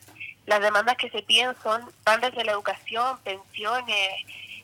[0.47, 4.09] las demandas que se piden son van desde la educación, pensiones,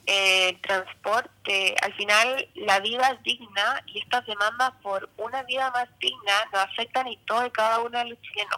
[0.08, 1.76] eh, transporte.
[1.82, 6.64] Al final, la vida es digna y estas demandas por una vida más digna nos
[6.64, 8.58] afectan y todo y cada uno de los chilenos.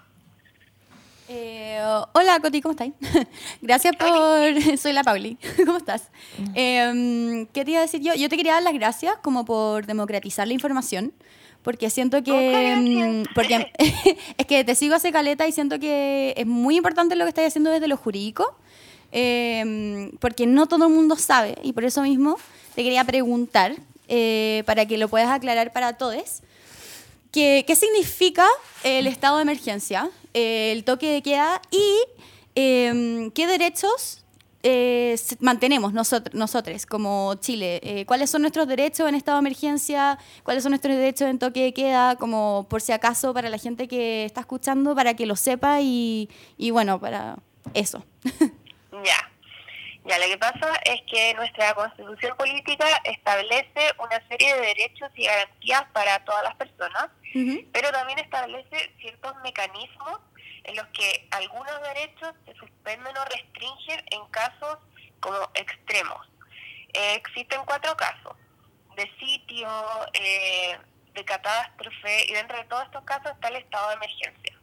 [1.27, 1.81] Eh,
[2.13, 2.89] hola, Coti, ¿cómo estás?
[3.61, 4.77] gracias por...
[4.77, 5.37] Soy la Pauli.
[5.65, 6.11] ¿Cómo estás?
[6.53, 8.13] Eh, ¿Qué te iba a decir yo?
[8.13, 11.11] Yo te quería dar las gracias como por democratizar la información,
[11.65, 12.75] porque siento que...
[12.77, 13.71] mm, porque
[14.37, 17.47] es que te sigo hace caleta y siento que es muy importante lo que estás
[17.47, 18.55] haciendo desde lo jurídico,
[19.11, 22.37] eh, porque no todo el mundo sabe, y por eso mismo
[22.75, 23.75] te quería preguntar,
[24.07, 26.43] eh, para que lo puedas aclarar para todos,
[27.31, 28.47] ¿Qué, qué significa
[28.83, 31.99] el estado de emergencia, el toque de queda y
[32.55, 34.23] eh, qué derechos
[34.67, 37.79] eh, mantenemos nosotros, nosotros como Chile?
[37.83, 40.17] Eh, ¿Cuáles son nuestros derechos en estado de emergencia?
[40.41, 42.15] ¿Cuáles son nuestros derechos en toque de queda?
[42.15, 46.31] Como por si acaso para la gente que está escuchando, para que lo sepa y,
[46.57, 47.37] y bueno, para
[47.73, 48.03] eso.
[49.03, 49.29] Ya.
[50.05, 55.25] Ya, lo que pasa es que nuestra constitución política establece una serie de derechos y
[55.25, 57.09] garantías para todas las personas,
[57.73, 60.19] pero también establece ciertos mecanismos
[60.65, 64.77] en los que algunos derechos se suspenden o restringen en casos
[65.19, 66.27] como extremos.
[66.93, 68.35] Eh, existen cuatro casos,
[68.95, 69.69] de sitio,
[70.13, 70.77] eh,
[71.13, 74.59] de catástrofe, y dentro de todos estos casos está el estado de emergencia.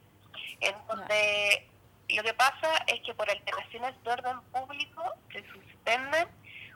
[0.59, 1.69] En donde
[2.09, 6.27] lo que pasa es que por alteraciones de orden público se suspenden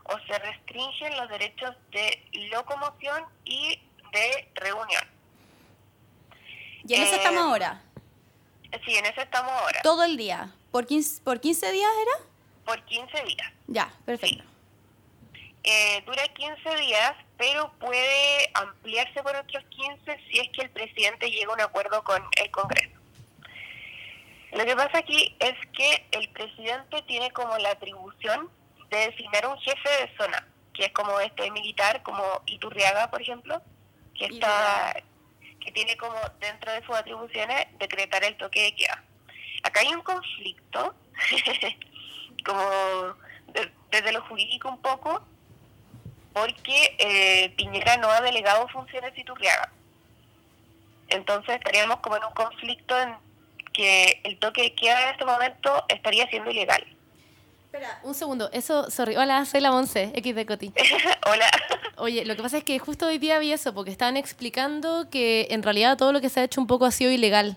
[0.06, 3.80] o se restringen los derechos de locomoción y
[4.12, 5.04] de reunión.
[6.86, 7.82] Y en eso Eh, estamos ahora,
[8.86, 10.52] Sí, en eso estamos ahora, todo el día.
[10.72, 12.28] ¿Por 15, por 15 días era?
[12.68, 13.52] por 15 días.
[13.68, 14.44] Ya, perfecto.
[15.64, 21.32] Eh, dura 15 días, pero puede ampliarse por otros 15 si es que el presidente
[21.32, 22.96] llega a un acuerdo con el Congreso.
[24.52, 28.50] Lo que pasa aquí es que el presidente tiene como la atribución
[28.90, 33.62] de designar un jefe de zona, que es como este militar, como Iturriaga, por ejemplo,
[34.14, 34.96] que está
[35.68, 39.04] que tiene como dentro de sus atribuciones decretar el toque de queda.
[39.64, 40.96] Acá hay un conflicto,
[42.46, 42.62] como
[43.54, 45.28] de- desde lo jurídico un poco,
[46.32, 49.74] porque eh, Piñera no ha delegado funciones Iturriaga.
[51.10, 53.16] Entonces estaríamos como en un conflicto en
[53.74, 56.86] que el toque de queda en este momento estaría siendo ilegal.
[57.78, 58.50] Espera, un segundo.
[58.54, 59.16] Eso, sorry.
[59.18, 60.74] Hola, soy la Monse, X de Coti.
[61.32, 61.46] Hola.
[61.98, 65.48] Oye, lo que pasa es que justo hoy día vi eso, porque estaban explicando que
[65.52, 67.56] en realidad todo lo que se ha hecho un poco ha sido ilegal.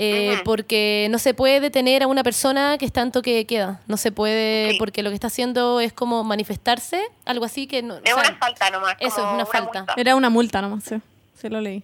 [0.00, 0.36] Eh.
[0.44, 3.80] Porque no se puede detener a una persona que está en toque de queda.
[3.88, 4.78] No se puede, Sí.
[4.78, 7.96] porque lo que está haciendo es como manifestarse, algo así que no.
[8.04, 8.94] Es o sea, una falta nomás.
[9.00, 9.80] eso es una falta.
[9.80, 9.94] multa.
[9.96, 11.00] Era una multa nomás, sí.
[11.34, 11.82] Sí lo leí.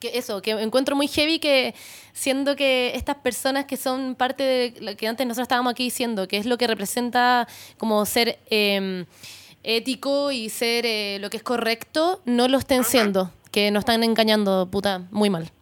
[0.00, 1.74] Que eso, que encuentro muy heavy que
[2.12, 6.26] siendo que estas personas que son parte de lo que antes nosotros estábamos aquí diciendo,
[6.26, 7.46] que es lo que representa
[7.78, 9.04] como ser eh,
[9.62, 14.02] ético y ser eh, lo que es correcto, no lo estén siendo, que nos están
[14.02, 15.52] engañando, puta, muy mal.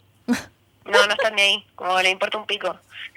[0.85, 2.75] No, no están ni ahí, como le importa un pico.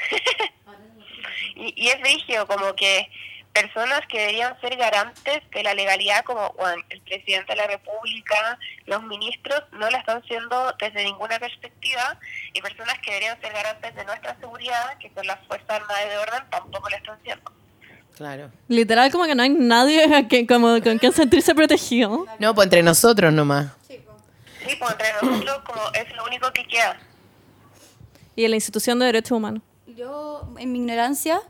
[1.55, 3.07] y, y es rígido, como que
[3.53, 8.57] personas que deberían ser garantes de la legalidad, como bueno, el presidente de la República,
[8.85, 12.17] los ministros, no la están siendo desde ninguna perspectiva,
[12.53, 16.17] y personas que deberían ser garantes de nuestra seguridad, que son las Fuerzas Armadas de
[16.17, 17.51] Orden, tampoco la están siendo.
[18.15, 18.51] Claro.
[18.67, 22.25] Literal, como que no hay nadie a que, como, con quien sentirse protegido.
[22.39, 23.67] No, pues entre nosotros nomás.
[23.87, 23.99] Sí,
[24.79, 26.99] pues entre nosotros como es lo único que queda.
[28.35, 29.61] Y en la institución de derechos humanos.
[29.87, 31.41] Yo, en mi ignorancia,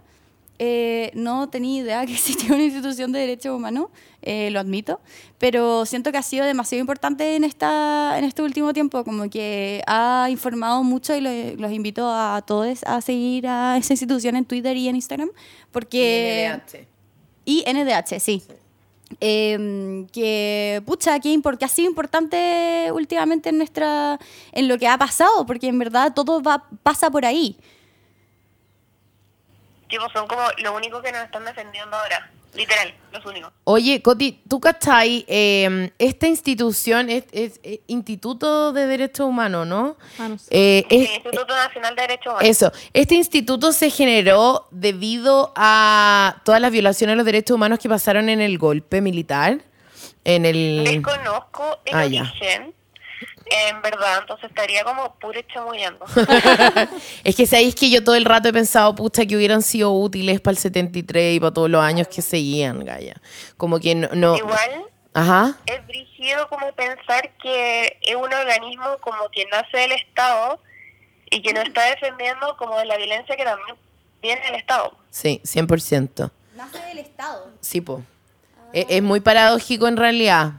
[0.64, 3.88] eh, no tenía idea que existía una institución de derechos humanos,
[4.22, 5.00] eh, lo admito,
[5.40, 9.82] pero siento que ha sido demasiado importante en, esta, en este último tiempo, como que
[9.88, 14.46] ha informado mucho y lo- los invito a todos a seguir a esa institución en
[14.46, 15.30] Twitter y en Instagram,
[15.72, 16.46] porque...
[17.44, 18.44] Y NDH, sí.
[19.20, 24.20] Eh, que, pucha, que, que ha sido importante últimamente en nuestra
[24.52, 27.58] en lo que ha pasado, porque en verdad todo va, pasa por ahí.
[29.92, 32.32] Tipo, son como lo único que nos están defendiendo ahora.
[32.54, 33.50] Literal, los únicos.
[33.64, 35.24] Oye, Coti, ¿tú cachai?
[35.30, 39.96] Eh, esta institución es, es- es Instituto de Derechos Humanos, ¿no?
[40.20, 40.48] Ah, no sé.
[40.50, 42.50] Eh, Sí, es- Instituto Nacional de Derechos Humanos.
[42.50, 47.88] Eso, este instituto se generó debido a todas las violaciones a los derechos humanos que
[47.88, 49.60] pasaron en el golpe militar,
[50.26, 50.84] en el...
[50.84, 52.34] Desconozco el Ah, ya.
[53.70, 56.06] En verdad, entonces estaría como puro chamullando.
[57.24, 60.40] Es que sabéis que yo todo el rato he pensado, pucha, que hubieran sido útiles
[60.42, 63.16] para el 73 y para todos los años que seguían, Gaya.
[63.58, 64.08] Como que no...
[64.14, 65.58] no- Igual Ajá.
[65.66, 70.62] es brígido como pensar que es un organismo como que nace del Estado
[71.30, 73.76] y que nos está defendiendo como de la violencia que también
[74.22, 74.98] viene del Estado.
[75.10, 76.32] Sí, 100%.
[76.56, 77.50] Nace del Estado.
[77.60, 78.02] Sí, po.
[78.74, 80.54] Es, es muy paradójico en realidad.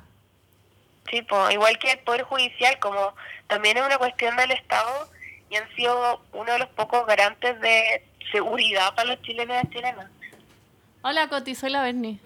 [1.10, 3.14] Sí, po, igual que el Poder Judicial, como
[3.46, 5.08] también es una cuestión del Estado
[5.50, 9.70] y han sido uno de los pocos garantes de seguridad para los chilenos y las
[9.70, 10.06] chilenas.
[11.02, 12.20] Hola, Coti, soy la Berni.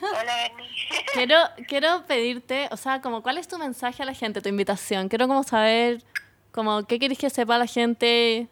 [0.00, 0.68] Hola, Berni.
[1.12, 1.36] Quiero,
[1.68, 5.08] quiero pedirte, o sea, como, ¿cuál es tu mensaje a la gente, tu invitación?
[5.08, 6.02] Quiero como saber,
[6.50, 8.48] como, ¿qué quieres que sepa la gente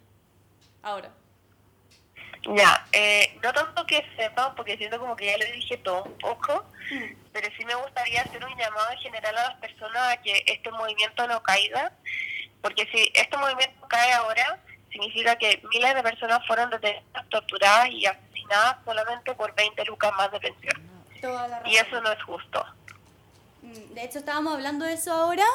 [0.83, 1.11] ahora?
[2.45, 6.19] Ya, eh, no tanto que sepan, porque siento como que ya le dije todo un
[6.19, 6.65] poco,
[7.33, 10.71] pero sí me gustaría hacer un llamado en general a las personas a que este
[10.73, 11.93] movimiento no caiga,
[12.61, 18.07] porque si este movimiento cae ahora, significa que miles de personas fueron detenidas, torturadas y
[18.07, 20.91] asesinadas solamente por 20 lucas más de pensión.
[21.65, 22.65] Y eso no es justo.
[23.63, 25.47] Mm, De hecho, estábamos hablando de eso ahora,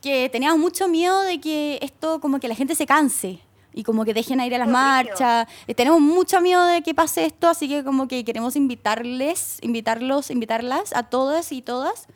[0.00, 3.40] que teníamos mucho miedo de que esto, como que la gente se canse
[3.72, 5.48] y como que dejen a ir a las marchas.
[5.66, 10.30] Eh, tenemos mucho miedo de que pase esto, así que como que queremos invitarles, invitarlos,
[10.30, 12.06] invitarlas a todas y todas,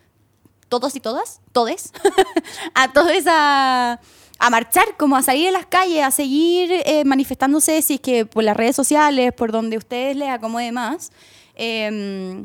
[0.68, 1.92] todos y todas, todes,
[2.74, 4.00] a todos a,
[4.38, 8.26] a marchar, como a salir a las calles, a seguir eh, manifestándose, si es que
[8.26, 11.10] por las redes sociales, por donde ustedes les acomode más.
[11.56, 12.44] eh,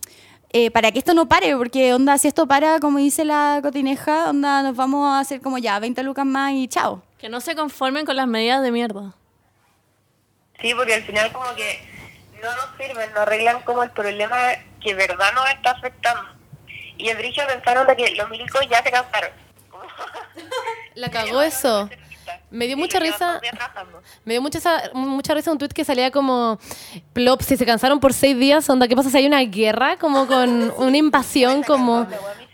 [0.52, 4.32] eh, para que esto no pare, porque onda, si esto para, como dice la cotineja,
[4.32, 7.04] onda, nos vamos a hacer como ya 20 lucas más y chao.
[7.20, 9.14] Que no se conformen con las medidas de mierda.
[10.62, 11.88] Sí, porque al final como que
[12.42, 14.38] no nos sirven, no arreglan como el problema
[14.82, 16.30] que verdad nos está afectando.
[16.98, 19.32] Y el brillo pensaron de que los milicos ya se cansaron.
[20.96, 21.90] La cagó eso.
[22.52, 23.40] Me dio Sí, mucha risa.
[24.26, 24.60] Me dio mucha,
[24.94, 26.60] mucha risa un tweet que salía como,
[27.14, 29.98] plop, si se cansaron por seis días, onda, ¿qué pasa si hay una guerra?
[29.98, 32.08] Como con una invasión, como,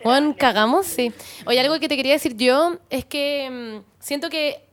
[0.05, 1.11] Juan, cagamos, sí.
[1.47, 4.63] Oye, algo que te quería decir yo es que mm, siento que,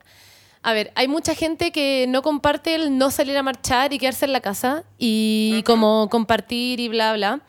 [0.63, 4.27] a ver, hay mucha gente que no comparte el no salir a marchar y quedarse
[4.27, 7.41] en la casa y como compartir y bla, bla.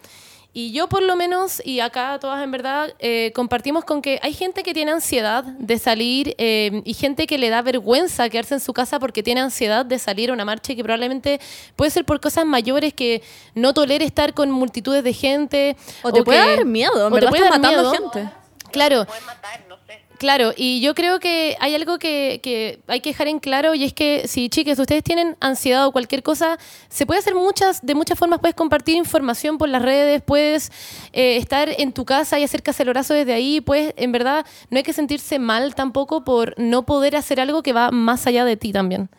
[0.55, 4.33] Y yo por lo menos, y acá todas en verdad, eh, compartimos con que hay
[4.33, 8.59] gente que tiene ansiedad de salir eh, y gente que le da vergüenza quedarse en
[8.59, 11.39] su casa porque tiene ansiedad de salir a una marcha y que probablemente
[11.75, 13.23] puede ser por cosas mayores que
[13.55, 15.75] no tolere estar con multitudes de gente.
[16.03, 18.11] O te puede que- dar miedo, en o te puede estás dar matando miedo.
[18.11, 18.29] gente.
[18.71, 19.72] Claro, Pueden matar, no.
[20.17, 23.83] Claro, y yo creo que hay algo que, que hay que dejar en claro y
[23.83, 26.57] es que si chiques, ustedes tienen ansiedad o cualquier cosa,
[26.87, 30.71] se puede hacer muchas, de muchas formas, puedes compartir información por las redes, puedes
[31.13, 34.83] eh, estar en tu casa y hacer cacelorazo desde ahí, pues en verdad no hay
[34.83, 38.71] que sentirse mal tampoco por no poder hacer algo que va más allá de ti
[38.71, 39.09] también.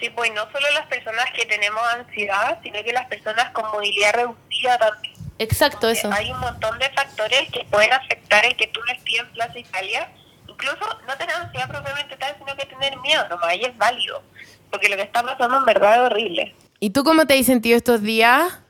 [0.00, 4.12] Sí, pues no solo las personas que tenemos ansiedad, sino que las personas con movilidad
[4.14, 5.13] reducida también.
[5.38, 6.10] Exacto, eso.
[6.12, 9.58] Hay un montón de factores que pueden afectar el que tú no estés en Plaza
[9.58, 10.08] Italia.
[10.46, 14.22] Incluso no tener ansiedad propiamente tal, sino que tener miedo nomás, y es válido.
[14.70, 16.54] Porque lo que está pasando en verdad es horrible.
[16.80, 18.60] ¿Y tú cómo te has sentido estos días?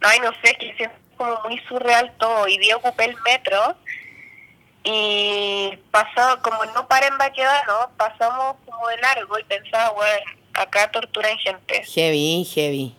[0.00, 2.48] Ay, no sé, es que siento como muy surreal todo.
[2.48, 3.76] Y día ocupé el metro
[4.84, 10.90] y pasó, como no para en Baquedano, pasamos como de largo y pensaba, bueno, acá
[10.90, 11.84] torturan gente.
[11.84, 12.94] Heavy, heavy.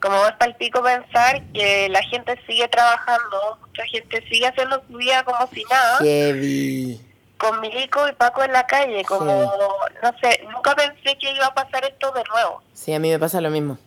[0.00, 4.82] Como es para el pico pensar que la gente sigue trabajando, mucha gente sigue haciendo
[4.88, 7.00] su vida como si nada, Heavy.
[7.36, 9.24] con Milico y Paco en la calle, como,
[10.02, 12.62] no sé, nunca pensé que iba a pasar esto de nuevo.
[12.72, 13.78] Sí, a mí me pasa lo mismo.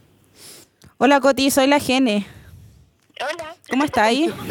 [0.98, 2.28] Hola Coti, soy la Gene.
[3.22, 3.56] Hola.
[3.70, 4.34] ¿Cómo está ahí?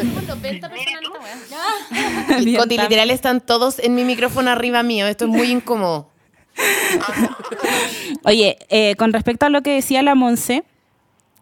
[2.57, 5.07] Coti, literal están todos en mi micrófono arriba mío.
[5.07, 6.09] Esto es muy incómodo.
[8.23, 10.63] Oye, eh, con respecto a lo que decía la Monse,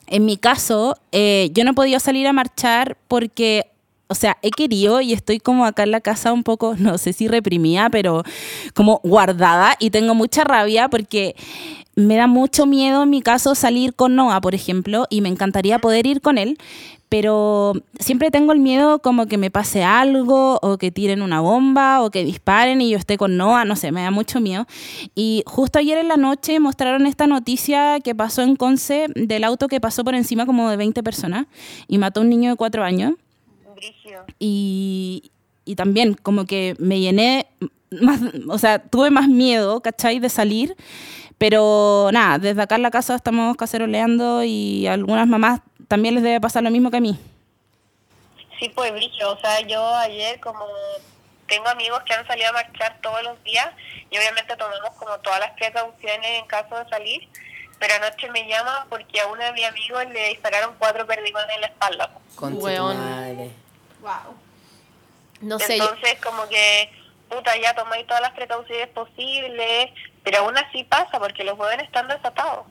[0.09, 3.65] en mi caso, eh, yo no he podido salir a marchar porque,
[4.07, 7.13] o sea, he querido y estoy como acá en la casa un poco, no sé
[7.13, 8.23] si reprimida, pero
[8.73, 11.35] como guardada y tengo mucha rabia porque
[11.95, 15.79] me da mucho miedo en mi caso salir con Noah, por ejemplo, y me encantaría
[15.79, 16.57] poder ir con él,
[17.09, 22.03] pero siempre tengo el miedo como que me pase algo o que tiren una bomba
[22.03, 24.67] o que disparen y yo esté con Noah, no sé, me da mucho miedo.
[25.15, 29.67] Y justo ayer en la noche mostraron esta noticia que pasó en Conce del auto
[29.67, 31.47] que pasó por encima como de 20 personas
[31.87, 33.13] y mató a un niño de 4 años.
[34.37, 35.31] Y,
[35.65, 37.47] y también como que me llené
[37.89, 40.19] más, o sea, tuve más miedo, ¿cachai?
[40.19, 40.75] De salir.
[41.39, 46.39] Pero nada, desde acá en la casa estamos caceroleando y algunas mamás también les debe
[46.39, 47.19] pasar lo mismo que a mí.
[48.59, 49.31] Sí, pues brillo.
[49.33, 50.65] O sea, yo ayer como
[51.47, 53.67] tengo amigos que han salido a marchar todos los días
[54.11, 57.27] y obviamente tomamos como todas las precauciones en caso de salir,
[57.79, 61.61] pero anoche me llama porque a uno de mis amigos le dispararon cuatro perdigones en
[61.61, 62.11] la espalda.
[62.35, 63.51] Con Weón.
[65.41, 66.91] No sé, yo- Entonces como que,
[67.29, 69.89] puta, ya tomáis todas las precauciones posibles,
[70.23, 72.65] pero aún así pasa porque los jóvenes están desatados.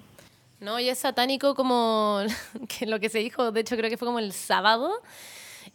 [0.61, 2.21] No, y es satánico como
[2.69, 4.91] que lo que se dijo, de hecho creo que fue como el sábado,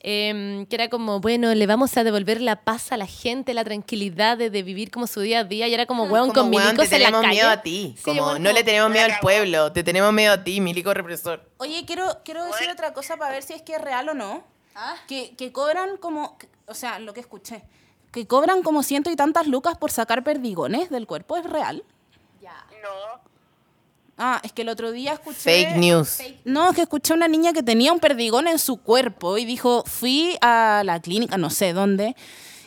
[0.01, 3.63] em, que era como, bueno, le vamos a devolver la paz a la gente, la
[3.63, 6.53] tranquilidad de, de vivir como su día a día, y era como, weón, Como, con
[6.55, 7.35] weón, milicos te en la tenemos calle.
[7.35, 7.95] miedo a ti.
[7.97, 10.93] Sí, como, weón, no le tenemos miedo al pueblo, te tenemos miedo a ti, milico
[10.93, 11.49] represor.
[11.57, 14.43] Oye, quiero, quiero decir otra cosa para ver si es que es real o no.
[15.07, 17.63] Que, que cobran como, o sea, lo que escuché,
[18.11, 21.83] que cobran como ciento y tantas lucas por sacar perdigones del cuerpo, ¿es real?
[22.81, 23.21] No,
[24.17, 25.39] Ah, es que el otro día escuché...
[25.39, 26.19] Fake news.
[26.45, 29.45] No, es que escuché a una niña que tenía un perdigón en su cuerpo y
[29.45, 32.15] dijo, fui a la clínica, no sé dónde,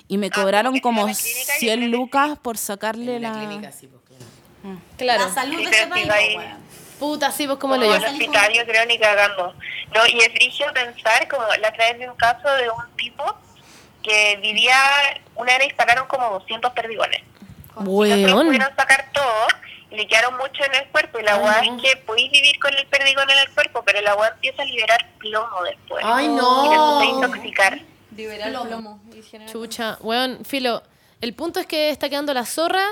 [0.09, 3.17] y me cobraron porque como en la clínica yo creo 100 que lucas por sacarle
[3.17, 3.31] En la...
[3.33, 4.81] la clínica, sí, pues, claro.
[4.97, 5.33] Claro.
[5.35, 6.67] salud Sí, de ese país, ahí- weón.
[6.99, 9.53] Puta, sí, vos como como lo el hospital yo creo ni cagando.
[9.95, 13.23] No, y es brillo pensar, como la otra vez de un caso de un tipo
[14.03, 14.75] que vivía,
[15.35, 17.21] una vez le dispararon como 200 perdigones.
[17.21, 18.47] Y no Weón.
[18.47, 21.19] pudieron sacar todo y le quedaron mucho en el cuerpo.
[21.19, 24.15] Y la weá es que podéis vivir con el perdigón en el cuerpo, pero la
[24.17, 26.05] weá empieza a liberar plomo después.
[26.07, 27.01] Ay, Y no.
[27.01, 27.81] empieza a intoxicar.
[28.17, 29.01] Liberar plomo.
[29.15, 30.83] y generar- Chucha, weón, filo.
[31.21, 32.85] El punto es que está quedando la zorra.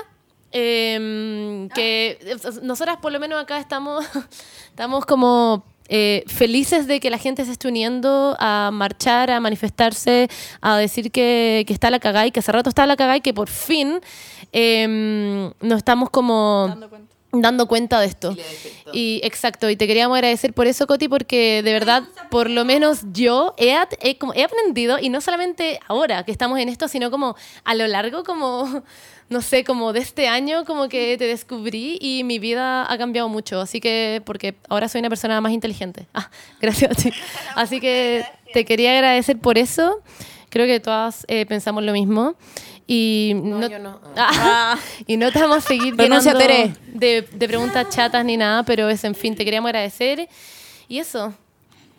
[0.51, 4.05] em, que eh, nosotras por lo menos acá estamos,
[4.69, 10.29] estamos como eh, felices de que la gente se esté uniendo a marchar, a manifestarse,
[10.61, 13.21] a decir que, que está la cagada y que hace rato está la cagada y
[13.21, 13.99] que por fin
[14.51, 16.75] em, nos estamos como.
[17.41, 18.35] Dando cuenta de esto.
[18.93, 23.01] Y exacto, y te queríamos agradecer por eso, Coti, porque de verdad, por lo menos
[23.11, 27.87] yo he, aprendido, y no solamente ahora que estamos en esto, sino como a lo
[27.87, 28.83] largo, como,
[29.29, 33.29] no sé, como de este año, como que te descubrí y mi vida ha cambiado
[33.29, 33.59] mucho.
[33.59, 36.07] Así que, porque ahora soy una persona más inteligente.
[36.13, 36.29] Ah,
[36.61, 36.95] gracias.
[37.55, 40.01] Así que te quería agradecer por eso.
[40.49, 42.35] Creo que todas eh, pensamos lo mismo.
[42.87, 43.99] Y no, yo no.
[44.15, 44.77] Ah,
[45.07, 49.03] y no te vamos a seguir llenando de, de preguntas chatas ni nada, pero es,
[49.03, 50.27] en fin, te queríamos agradecer.
[50.87, 51.33] Y eso,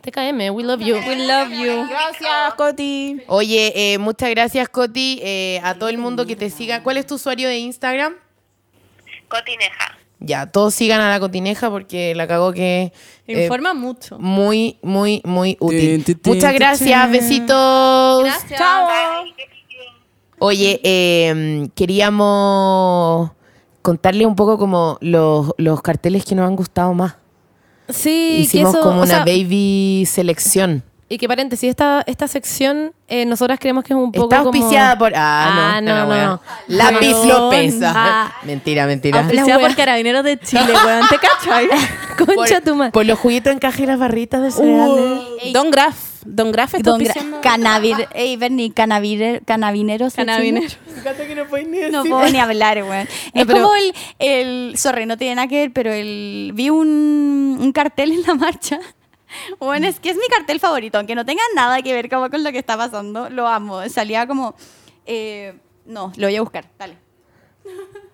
[0.03, 0.95] TKM, we love you.
[0.97, 1.89] We love you.
[1.89, 3.21] Gracias, Coti.
[3.27, 6.83] Oye, eh, muchas gracias, Coti, eh, a todo el mundo que te siga.
[6.85, 8.15] ¿Cuál es tu usuario de Instagram?
[9.29, 9.99] Cotineja.
[10.21, 12.93] Ya, todos sigan a la Cotineja porque la cagó que...
[13.27, 14.19] eh, Informa mucho.
[14.19, 16.05] muy, muy, muy útil.
[16.25, 18.25] Muchas gracias, besitos.
[18.25, 18.61] Gracias.
[19.37, 19.56] Bien.
[20.39, 23.31] Oye, eh, queríamos
[23.83, 27.15] contarle un poco como los, los carteles que nos han gustado más.
[27.89, 30.83] Sí, Hicimos que eso, como o una sea, baby selección.
[31.09, 34.49] Y que paréntesis, esta, esta sección, eh, nosotras creemos que es un poco Está como-
[34.49, 35.13] auspiciada por...
[35.15, 36.41] Ah, Ah, no, no, no, no.
[36.67, 37.15] Lápiz.
[37.29, 37.77] López.
[37.85, 38.33] Ah.
[38.45, 39.21] Mentira, mentira.
[39.21, 41.07] Auspiciada por Carabineros de Chile, weón.
[41.09, 41.69] ¿Te cachai?
[42.37, 42.91] Concha tu madre.
[42.91, 45.53] por los juguitos encaje y las barritas de cereales.
[45.53, 45.97] Don Graf.
[46.27, 50.15] Don Graf está Don Gra- Canavir, ey, Bernie, canavire- canabineros.
[50.15, 50.79] Canabineros.
[50.79, 51.91] Chile.
[51.91, 53.07] No puedo ni hablar, weón.
[53.35, 54.79] es pero- como el, el.
[54.79, 56.53] Sorry, no tiene nada que ver, pero el.
[56.55, 58.79] Vi un, un cartel en la marcha.
[59.59, 62.45] Bueno, es que es mi cartel favorito, aunque no tenga nada que ver como con
[62.45, 63.29] lo que está pasando.
[63.29, 63.87] Lo amo.
[63.89, 64.55] Salía como.
[65.05, 65.53] eh,
[65.85, 66.65] no, lo voy a buscar.
[66.79, 66.97] Dale.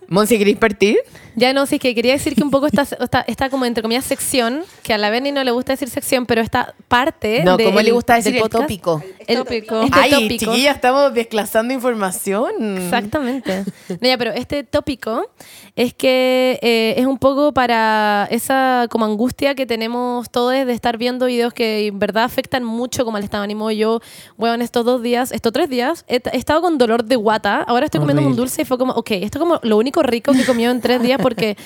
[0.08, 0.98] Monse, ¿queréis partir?
[1.36, 3.82] Ya no, sí, es que quería decir que un poco esta, esta, esta como entre
[3.82, 7.56] comillas sección, que a la Berni no le gusta decir sección, pero esta parte No,
[7.58, 9.02] ¿cómo le gusta decir el podcast- tópico?
[9.26, 9.82] El Tópico.
[9.82, 10.52] Este Ay, tópico.
[10.52, 12.76] chiquilla, estamos desclasando información.
[12.78, 13.64] Exactamente.
[13.88, 15.30] No, ya, pero este tópico
[15.76, 20.98] es que eh, es un poco para esa como angustia que tenemos todos de estar
[20.98, 23.70] viendo videos que en verdad afectan mucho como al estado de ánimo.
[23.70, 24.00] Yo,
[24.36, 27.62] bueno, en estos dos días, estos tres días, he, he estado con dolor de guata.
[27.62, 30.32] Ahora estoy comiendo un dulce y fue como, ok, esto es como lo único rico
[30.32, 31.56] que he comido en tres días porque,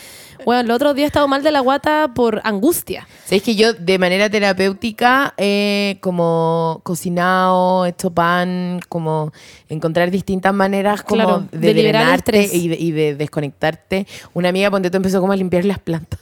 [0.45, 3.09] bueno, el otro día he estado mal de la guata por angustia.
[3.25, 9.33] Sabes que yo de manera terapéutica he como cocinado, hecho pan, como
[9.69, 12.55] encontrar distintas maneras como Claro, de, de liberar el drenarte estrés.
[12.63, 14.07] y de, y de desconectarte.
[14.35, 16.21] Una amiga ponte tú empezó como a limpiar las plantas.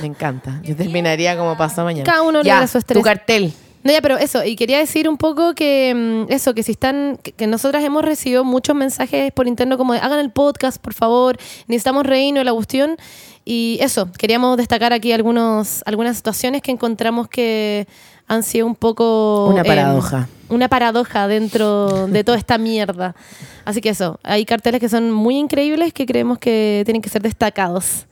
[0.00, 0.60] Me encanta.
[0.64, 2.04] Yo terminaría como pasado mañana.
[2.04, 2.98] Cada uno ya, libera su estrés.
[2.98, 3.52] Tu cartel.
[3.86, 7.18] No, ya, pero eso, y quería decir un poco que mm, eso, que si están,
[7.22, 10.92] que, que nosotras hemos recibido muchos mensajes por interno como de hagan el podcast, por
[10.92, 11.36] favor,
[11.68, 12.96] necesitamos reino la cuestión.
[13.44, 17.86] Y eso, queríamos destacar aquí algunos, algunas situaciones que encontramos que
[18.26, 19.46] han sido un poco...
[19.50, 20.28] Una em, paradoja.
[20.48, 23.14] una paradoja dentro de toda esta mierda.
[23.64, 27.22] Así que eso, hay carteles que son muy increíbles que creemos que tienen que ser
[27.22, 28.06] destacados.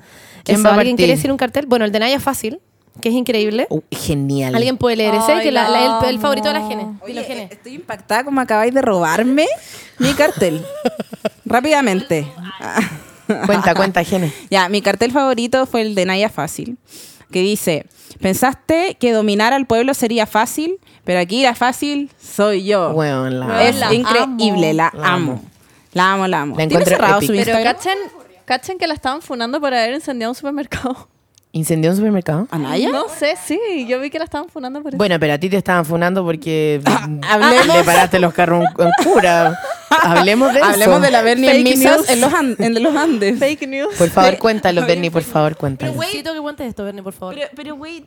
[0.44, 1.66] ¿Quién Eso, va a ¿Alguien quiere decir un cartel?
[1.66, 2.60] Bueno, el de Naya Fácil,
[3.00, 3.66] que es increíble.
[3.70, 4.54] Uh, genial.
[4.54, 6.68] Alguien puede leer ese, Ay, que la- el, el favorito de la amo.
[6.68, 6.82] Gene.
[7.02, 7.42] Oye, Dilo, Gene.
[7.42, 9.46] eh, estoy impactada como acabáis de robarme
[9.98, 10.64] mi cartel.
[11.44, 12.26] Rápidamente.
[13.46, 14.32] Cuenta, cuenta, Gene.
[14.50, 16.78] Ya, mi cartel favorito fue el de Naya Fácil,
[17.30, 17.86] que dice,
[18.20, 22.92] pensaste que dominar al pueblo sería fácil, pero aquí la fácil soy yo.
[22.92, 24.76] Bueno, la es la increíble, amo.
[24.76, 25.32] la, La amo.
[25.32, 25.42] amo.
[25.92, 26.52] La amo, la amo.
[26.52, 27.74] La ¿Tiene encuentro cerrado su Pero Instagram?
[27.76, 27.98] cachen,
[28.44, 31.08] cachen que la estaban funando por haber incendiado un supermercado.
[31.56, 32.48] ¿Incendió un supermercado?
[32.50, 32.88] ¿Anaya?
[32.90, 34.98] No sé, sí, yo vi que la estaban funando por eso.
[34.98, 36.80] Bueno, pero a ti te estaban funando porque
[37.30, 39.56] hablemos- le paraste los carros en cura.
[40.02, 40.68] Hablemos de eso.
[40.68, 42.10] Hablemos de la Bernie en Misas news.
[42.10, 43.38] en los, An- en los Andes.
[43.38, 43.94] Fake news.
[43.96, 45.92] Por favor, cuéntalo, Bernie, por favor, cuéntalo.
[45.94, 47.36] Necesito que cuentes esto, Bernie, por favor.
[47.36, 48.04] Pero, pero, güey,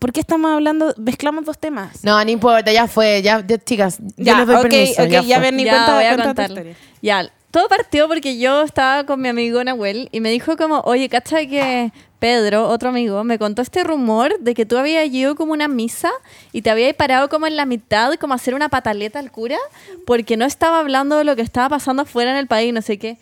[0.00, 2.02] ¿por qué estamos hablando, mezclamos dos temas?
[2.02, 5.02] No, no importa, ya fue, ya, ya, chicas, Ya, les doy ok, permiso.
[5.04, 5.28] ok, ya fue.
[5.28, 6.54] ya cuenta- voy a cuenta tu contarlo.
[6.56, 6.76] historia.
[7.00, 11.08] Ya, todo partió porque yo estaba con mi amigo Nahuel y me dijo como, oye,
[11.08, 15.54] cacha que Pedro, otro amigo, me contó este rumor de que tú habías ido como
[15.54, 16.12] una misa
[16.52, 19.58] y te habías parado como en la mitad, como a hacer una pataleta al cura,
[20.06, 22.96] porque no estaba hablando de lo que estaba pasando afuera en el país, no sé
[22.96, 23.18] qué.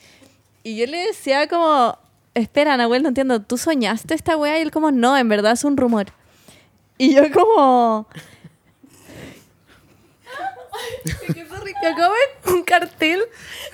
[0.65, 1.97] Y yo le decía como,
[2.35, 4.59] espera, Nahuel, no entiendo, ¿tú soñaste esta wea?
[4.59, 6.09] Y él como, no, en verdad es un rumor.
[6.99, 8.07] Y yo como...
[11.81, 12.19] Que acabo de
[12.51, 13.23] ver un cartel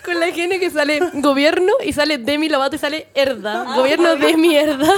[0.05, 3.75] con la gente que sale gobierno y sale Demi Lovato y sale Herda.
[3.75, 4.93] gobierno de mierda.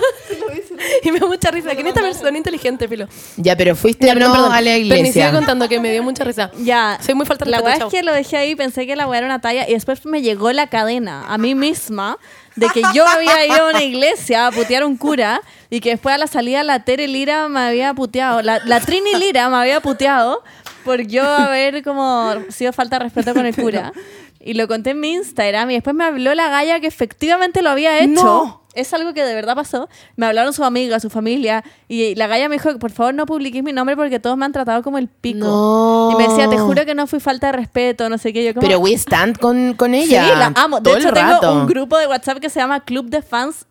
[1.03, 1.71] y me da mucha risa.
[1.75, 3.09] ¿Quién es esta persona inteligente, Filo?
[3.37, 4.53] Ya, pero fuiste Ya, no perdón.
[4.53, 5.33] a la Bernie, sigue iglesia.
[5.33, 6.51] contando que me dio mucha risa.
[6.59, 6.99] Ya.
[7.03, 7.89] Soy muy falta de La chao.
[7.89, 10.21] es que lo dejé ahí, pensé que la weá era una talla y después me
[10.21, 12.19] llegó la cadena a mí misma
[12.57, 15.41] de que yo había ido a una iglesia a putear a un cura
[15.71, 19.15] y que después a la salida la Tere Lira me había puteado, la, la Trini
[19.15, 20.43] Lira me había puteado
[20.85, 23.93] por yo haber como sido falta de respeto con el cura.
[24.41, 27.71] Y lo conté en mi Instagram y después me habló la galla que efectivamente lo
[27.71, 28.13] había hecho.
[28.25, 28.63] No.
[28.75, 29.89] Es algo que de verdad pasó.
[30.15, 31.65] Me hablaron sus amigas, su familia.
[31.89, 34.53] Y la galla me dijo, por favor no publiques mi nombre porque todos me han
[34.53, 35.39] tratado como el pico.
[35.47, 36.11] No.
[36.13, 38.45] Y me decía, te juro que no fui falta de respeto, no sé qué.
[38.45, 40.35] Yo como, Pero we stand con, con sí, ella.
[40.37, 40.77] la amo.
[40.77, 43.67] De todo hecho, el tengo un grupo de WhatsApp que se llama Club de Fans.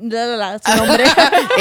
[0.00, 1.04] La, la, la, su nombre.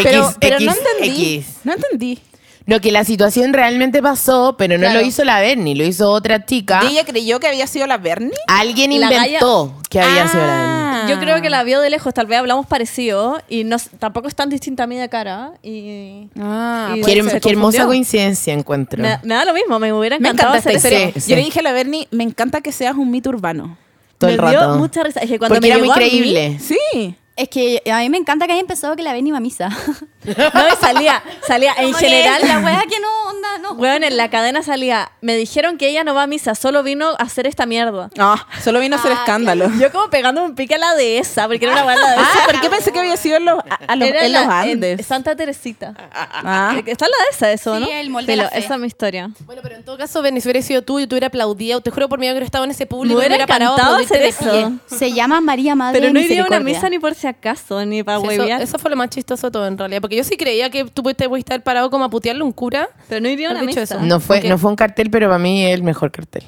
[0.04, 1.36] Pero, X, pero no entendí.
[1.38, 1.56] X.
[1.64, 2.20] No entendí.
[2.66, 5.02] No, que la situación realmente pasó, pero no Claro.
[5.02, 6.80] lo hizo la Bernie, lo hizo otra chica.
[6.84, 8.32] ¿Y ella creyó que había sido la Bernie?
[8.48, 10.74] Alguien La inventó que había sido la Bernie.
[10.94, 11.06] Ah.
[11.10, 14.36] Yo creo que la vio de lejos, tal vez hablamos parecido y no, tampoco es
[14.36, 15.52] tan distinta a mí de cara.
[15.62, 17.42] Y Ah, puede Qué, se ser.
[17.42, 17.88] qué hermosa confundió.
[17.88, 19.02] coincidencia encuentro.
[19.02, 21.10] me, me da lo mismo, me hubiera Me encantado encanta esta hacer historia.
[21.18, 21.20] eso.
[21.26, 23.78] Sí, Yo le dije a la Bernie, me encanta que seas un mito urbano.
[24.18, 24.76] todo me el dio rato.
[24.78, 25.20] mucha risa.
[25.20, 26.60] Es que cuando Porque me era muy llegó a mí- creíble.
[26.62, 27.16] Sí.
[27.36, 29.70] Es que a mí me encanta que haya empezado que la ven iba a misa.
[30.54, 32.42] No, y salía, salía en general.
[32.46, 33.72] La wea que no, onda, no.
[33.74, 37.10] Weón, en la cadena salía, me dijeron que ella no va a misa, solo vino
[37.12, 38.10] a hacer esta mierda.
[38.18, 39.70] Ah, solo vino a hacer Ah, escándalo.
[39.80, 42.62] Yo como pegando un pique a la dehesa, porque era una banda de Ah, ¿por
[42.62, 45.06] qué pensé que había sido en los, a- a los- Era en la- los Andes?
[45.06, 45.94] Santa Teresita.
[46.14, 46.76] Ah.
[46.86, 47.88] Está en la dehesa eso, Sí, ¿no?
[47.92, 48.60] el molde de la fe.
[48.60, 49.30] Esa es mi historia.
[49.46, 51.92] Bueno, pero en todo caso, Bernie, si hubiera sido tú y tú hubiera aplaudido, te
[51.92, 53.20] juro por mí que hubiera estado en ese público.
[53.20, 54.72] Me hubiera parado a encantado aplaudirte hacer de eso.
[54.98, 56.76] Se llama María Madre Pero no de iría a una Misericordia.
[56.80, 58.62] misa ni por si acaso, ni para Sí, eso, huevear.
[58.62, 60.02] eso fue lo más chistoso de todo, en realidad.
[60.02, 62.52] Porque yo sí creía que tú te pudiste haber parado como a putearle a un
[62.52, 62.90] cura.
[63.10, 64.00] Pero no iría a una eso.
[64.02, 64.46] No fue, Ok.
[64.46, 66.44] no fue un cartel, pero para mí es el mejor cartel.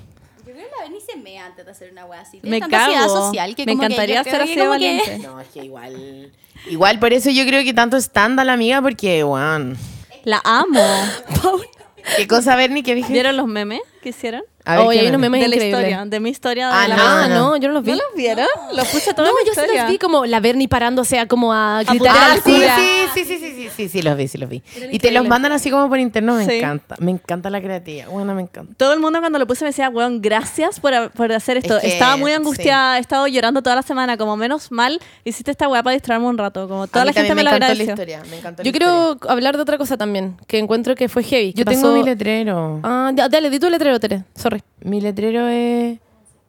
[0.45, 2.39] Yo creo que la Berni se mea antes de hacer una wea así.
[2.43, 3.09] Me tanta cago.
[3.09, 5.19] social que Me como que encantaría creo que así de como que- valiente.
[5.27, 6.31] No, es que igual.
[6.69, 9.77] Igual, por eso yo creo que tanto stand a la amiga, porque, weón.
[10.23, 10.83] La amo.
[12.17, 13.11] ¿Qué cosa, Bernie, que dije?
[13.11, 14.43] ¿Vieron los memes que hicieron?
[14.65, 15.37] A ver, Oye, ¿qué hay unos meme?
[15.37, 15.81] memes de la increíbles.
[15.89, 16.69] historia, de mi historia.
[16.73, 17.57] Ah, de la no, Ah, no.
[17.57, 17.91] yo no los vi.
[17.91, 18.47] ¿No los vieron?
[18.73, 19.83] Los puse todos No, yo sí historia.
[19.83, 22.75] los vi como la Bernie parándose a como a gritar Ah, sí, cura.
[22.75, 24.63] sí, sí, sí, sí, sí, sí, sí, los vi, sí, los vi.
[24.91, 26.53] Y te los mandan así como por interno, me Sí.
[26.57, 26.95] encanta.
[26.99, 28.07] Me encanta la creatividad.
[28.09, 28.73] Bueno, me encanta.
[28.77, 31.75] Todo el mundo cuando lo puse me decía, weón, gracias por, por hacer esto.
[31.77, 35.51] Es que, Estaba muy angustiada, he estado llorando toda la semana, como menos mal hiciste
[35.51, 36.67] esta weá para distraerme un rato.
[36.67, 37.85] Como toda A mí la gente me lo encantó agradeció.
[37.85, 38.23] la historia.
[38.31, 41.53] Me encantó Yo la quiero hablar de otra cosa también, que encuentro que fue heavy.
[41.53, 42.79] Yo tengo mi letrero.
[42.83, 44.23] Ah, dale, di tu letrero, Tere.
[44.35, 44.54] Sorry.
[44.81, 45.99] Mi letrero es.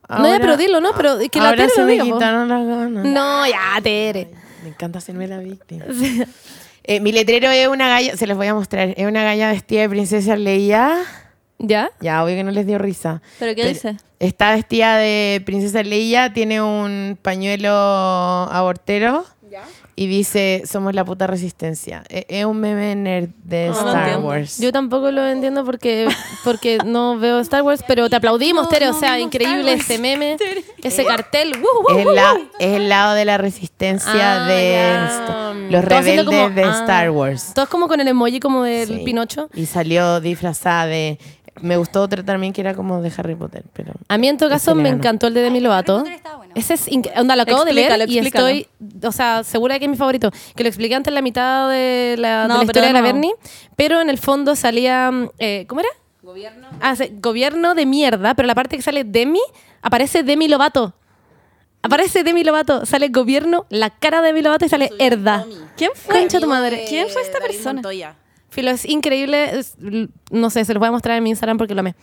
[0.09, 0.93] No, ya, pero dilo, ¿no?
[0.97, 2.15] Pero que la Tere se lo me diga, po.
[2.15, 3.05] quitaron las ganas.
[3.05, 4.29] No, ya, Tere.
[4.63, 5.85] Me encanta hacerme la víctima.
[6.89, 8.95] Eh, mi letrero es una galla, se los voy a mostrar.
[8.97, 11.03] Es una galla vestida de princesa Leia.
[11.59, 11.91] ¿Ya?
[11.99, 13.23] Ya, obvio que no les dio risa.
[13.41, 13.97] ¿Pero qué dice?
[14.21, 19.27] Está vestida de princesa Leia, tiene un pañuelo abortero
[19.99, 22.05] y dice, somos la puta resistencia.
[22.11, 24.19] E- Es un meme nerd de No Star.
[24.19, 24.59] Wars.
[24.59, 26.07] Yo tampoco lo entiendo porque,
[26.45, 28.89] porque no veo Star Wars, pero te aplaudimos, Tere.
[28.91, 30.37] O sea, increíble ese meme,
[30.83, 31.55] ese cartel.
[31.59, 36.65] ¡Woo, woo, es, la- el lado de la resistencia Ah, de los rebeldes como- de
[36.65, 37.53] ah, Star Wars.
[37.55, 39.03] Todos como con el emoji como del Sí.
[39.05, 39.49] Pinocho.
[39.55, 41.19] Y salió disfrazada de...
[41.61, 43.93] Me gustó otro también que era como de Harry Potter, pero...
[44.09, 46.05] A mí en todo caso me encantó el de Demi Harry Lovato.
[46.37, 46.53] Bueno.
[46.55, 48.49] Ese es onda, lo acabo de Explícalo, ver y explícalo.
[48.49, 48.69] estoy,
[49.07, 50.31] o sea, segura de que es mi favorito.
[50.55, 53.07] Que lo expliqué antes en la mitad de la, de historia de la no.
[53.07, 53.33] Bernie,
[53.75, 55.91] pero en el fondo salía, eh, ¿cómo era?
[56.23, 56.67] Gobierno.
[56.81, 59.41] Ah, sí, gobierno de mierda, pero la parte que sale Demi,
[59.83, 60.95] aparece Demi Lovato.
[61.83, 65.47] Aparece Demi Lovato, sale gobierno, la cara de Demi Lovato y sale Herda.
[65.77, 66.19] ¿Quién fue?
[66.19, 66.85] Concha tu madre.
[66.89, 67.81] ¿Quién fue esta persona?
[68.51, 69.59] Filo, es increíble.
[69.59, 69.75] es-
[70.31, 71.95] no sé, se los voy a mostrar en mi Instagram porque lo amé.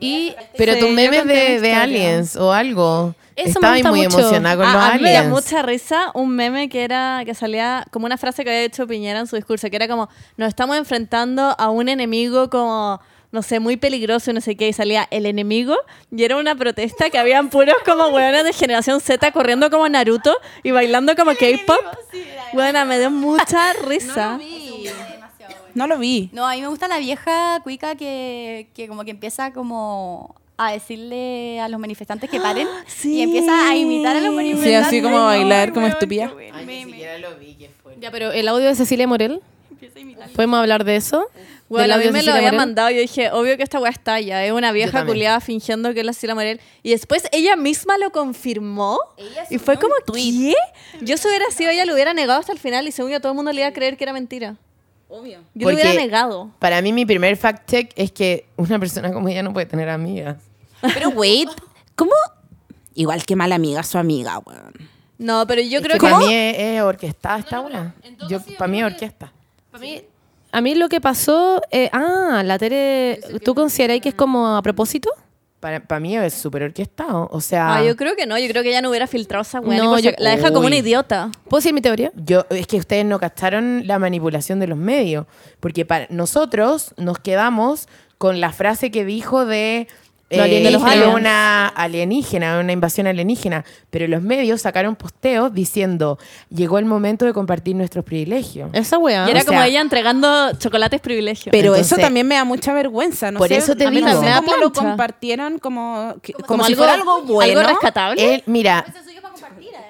[0.00, 3.14] Y Pero Sí, tus memes de, de aliens o algo.
[3.34, 4.18] Eso me Estaba gusta muy mucho.
[4.20, 5.34] emocionada con Ah, los a mí me da aliens.
[5.34, 9.18] mucha risa un meme que era que salía como una frase que había hecho Piñera
[9.20, 13.60] en su discurso, que era como nos estamos enfrentando a un enemigo como no sé,
[13.60, 15.76] muy peligroso y no sé qué, y salía el enemigo,
[16.10, 20.34] y era una protesta que habían puros como hueones de generación Z corriendo como Naruto
[20.62, 21.76] y bailando como K-pop.
[22.54, 24.38] Buena, me dio mucha risa.
[24.38, 25.17] No
[25.86, 26.30] lo vi.
[26.32, 30.72] No, a mí me gusta la vieja cuica que, que como que empieza como a
[30.72, 33.14] decirle a los manifestantes que paren Sí.
[33.18, 34.70] y empieza a imitar a los manifestantes.
[34.90, 36.32] Sí, así como a bailar Ay, como estúpida.
[36.52, 37.94] Ay, ni siquiera lo vi, qué fue.
[38.00, 40.28] Ya, pero el audio de Cecilia Morel, Empieza a imitar.
[40.30, 41.26] ¿podemos hablar de eso?
[41.68, 42.56] Bueno, a audio mí me lo había Morel.
[42.58, 42.90] mandado.
[42.90, 44.42] Yo dije, obvio que esta weá está ya.
[44.44, 46.60] Es una vieja culiada fingiendo que es la Cecilia Morel.
[46.82, 48.98] Y después ella misma lo confirmó.
[49.50, 50.54] y fue como, ¿qué?
[51.02, 52.88] Yo si hubiera sido ella, lo hubiera negado hasta el final.
[52.88, 54.56] Y según yo, todo el mundo le iba a creer que era mentira.
[55.08, 55.40] Obvio.
[55.54, 56.50] Yo lo hubiera negado.
[56.58, 59.88] Para mí mi primer fact check es que una persona como ella no puede tener
[59.88, 60.36] amigas.
[60.94, 61.48] Pero wait,
[61.94, 62.12] ¿cómo?
[62.94, 64.74] Igual que mala amiga su amiga, weón.
[65.18, 66.12] No, pero yo Es creo que que...
[66.12, 67.94] para mí es, es orquestada esta.
[68.28, 69.32] Yo, para mí es orquesta.
[69.70, 70.02] Para mí,
[70.52, 74.62] a mí lo que pasó, eh, ah, la Tere, ¿tú consideráis que es como a
[74.62, 75.10] propósito?
[75.60, 77.28] Para, para mí es súper orquestado.
[77.32, 78.38] O sea, Ah, yo creo que no.
[78.38, 79.78] Yo creo que ella no hubiera filtrado esa weá.
[79.82, 81.30] No, yo- la deja como una idiota.
[81.48, 82.12] ¿Puedo decir mi teoría?
[82.14, 85.26] yo, es que ustedes no cacharon la manipulación de los medios.
[85.58, 87.88] Porque para nosotros nos quedamos
[88.18, 89.88] con la frase que dijo de...
[90.30, 91.14] Lo alien- de los fue aliens.
[91.14, 93.64] una alienígena, una invasión alienígena.
[93.88, 96.18] Pero los medios sacaron posteos diciendo,
[96.50, 98.68] llegó el momento de compartir nuestros privilegios.
[98.74, 99.26] Esa weá.
[99.26, 101.50] y era o como sea- ella entregando chocolates privilegios.
[101.50, 103.30] Pero Entonces- eso también me da mucha vergüenza.
[103.30, 104.06] No Por sé, eso te digo.
[104.06, 104.72] no sé cómo lo
[105.60, 107.60] como, que- como, como si algo, fuera algo bueno.
[107.60, 108.34] algo rescatable.
[108.34, 108.84] Él, mira,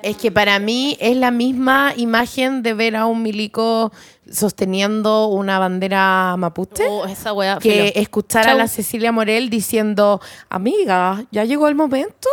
[0.03, 3.93] es que para mí es la misma imagen de ver a un milico
[4.31, 8.03] sosteniendo una bandera mapuche Oh, esa que filo.
[8.03, 12.29] escuchar a la Cecilia Morel diciendo, amiga, ya llegó el momento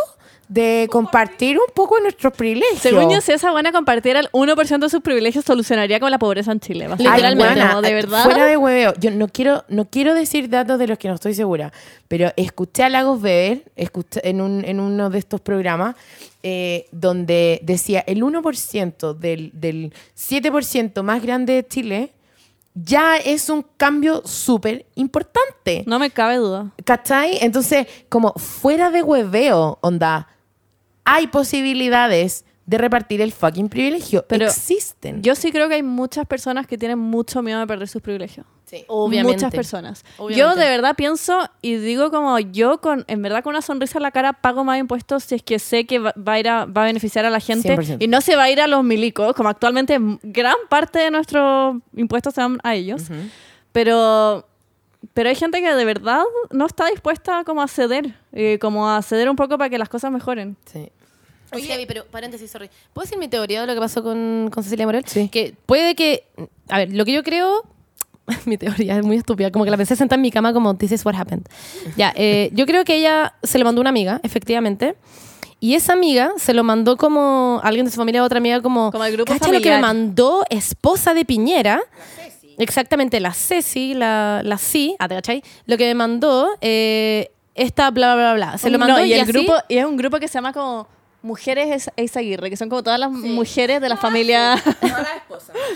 [0.48, 2.80] de compartir un poco nuestros privilegios.
[2.80, 6.52] Según yo, si esa buena compartiera el 1% de sus privilegios, solucionaría con la pobreza
[6.52, 6.86] en Chile.
[6.86, 7.82] Ay, Literalmente, buena, ¿no?
[7.82, 8.24] De verdad.
[8.24, 8.94] Fuera de hueveo.
[8.98, 11.72] Yo no quiero, no quiero decir datos de los que no estoy segura,
[12.08, 15.96] pero escuché a Lagos Beber escuché en, un, en uno de estos programas
[16.42, 22.12] eh, donde decía el 1% del, del 7% más grande de Chile
[22.76, 25.82] ya es un cambio súper importante.
[25.86, 26.72] No me cabe duda.
[26.84, 27.38] ¿Cachai?
[27.40, 30.28] Entonces, como fuera de hueveo, onda,
[31.06, 34.26] hay posibilidades de repartir el fucking privilegio.
[34.28, 35.22] Pero Existen.
[35.22, 38.44] Yo sí creo que hay muchas personas que tienen mucho miedo de perder sus privilegios.
[38.64, 38.84] Sí.
[38.88, 39.36] Obviamente.
[39.36, 40.04] Muchas personas.
[40.18, 40.40] Obviamente.
[40.40, 44.02] Yo de verdad pienso y digo como yo con en verdad con una sonrisa en
[44.02, 46.64] la cara pago más impuestos si es que sé que va, va a ir a,
[46.64, 47.98] va a beneficiar a la gente 100%.
[48.00, 51.76] y no se va a ir a los milicos, como actualmente gran parte de nuestros
[51.94, 53.02] impuestos se van a ellos.
[53.70, 54.48] Pero
[55.14, 59.00] pero hay gente que de verdad no está dispuesta como a ceder, eh, como a
[59.02, 60.56] ceder un poco para que las cosas mejoren.
[60.66, 60.90] Sí.
[61.52, 62.68] Oye, Gaby, pero paréntesis, sorry.
[62.92, 65.04] ¿Puedo decir mi teoría de lo que pasó con, con Cecilia Morel?
[65.06, 65.28] Sí.
[65.28, 66.24] Que puede que.
[66.68, 67.62] A ver, lo que yo creo.
[68.44, 69.50] mi teoría es muy estúpida.
[69.52, 71.46] Como que la pensé sentada en mi cama, como, This is what happened.
[71.96, 74.96] Ya, eh, yo creo que ella se lo mandó una amiga, efectivamente.
[75.60, 78.90] Y esa amiga se lo mandó como alguien de su familia, otra amiga, como.
[78.92, 79.80] Como el grupo "Cacha lo que me familiar".
[79.80, 81.80] mandó esposa de Piñera.
[82.58, 85.08] Exactamente, la Ceci, la, la C, ah.
[85.66, 88.58] Lo que me mandó, eh, esta bla, bla, bla, bla.
[88.58, 90.52] Se lo No, mandó y el así- grupo y es un grupo que se llama
[90.52, 90.88] como
[91.26, 94.62] Mujeres Eizaguirre, que son como todas las mujeres de la familia.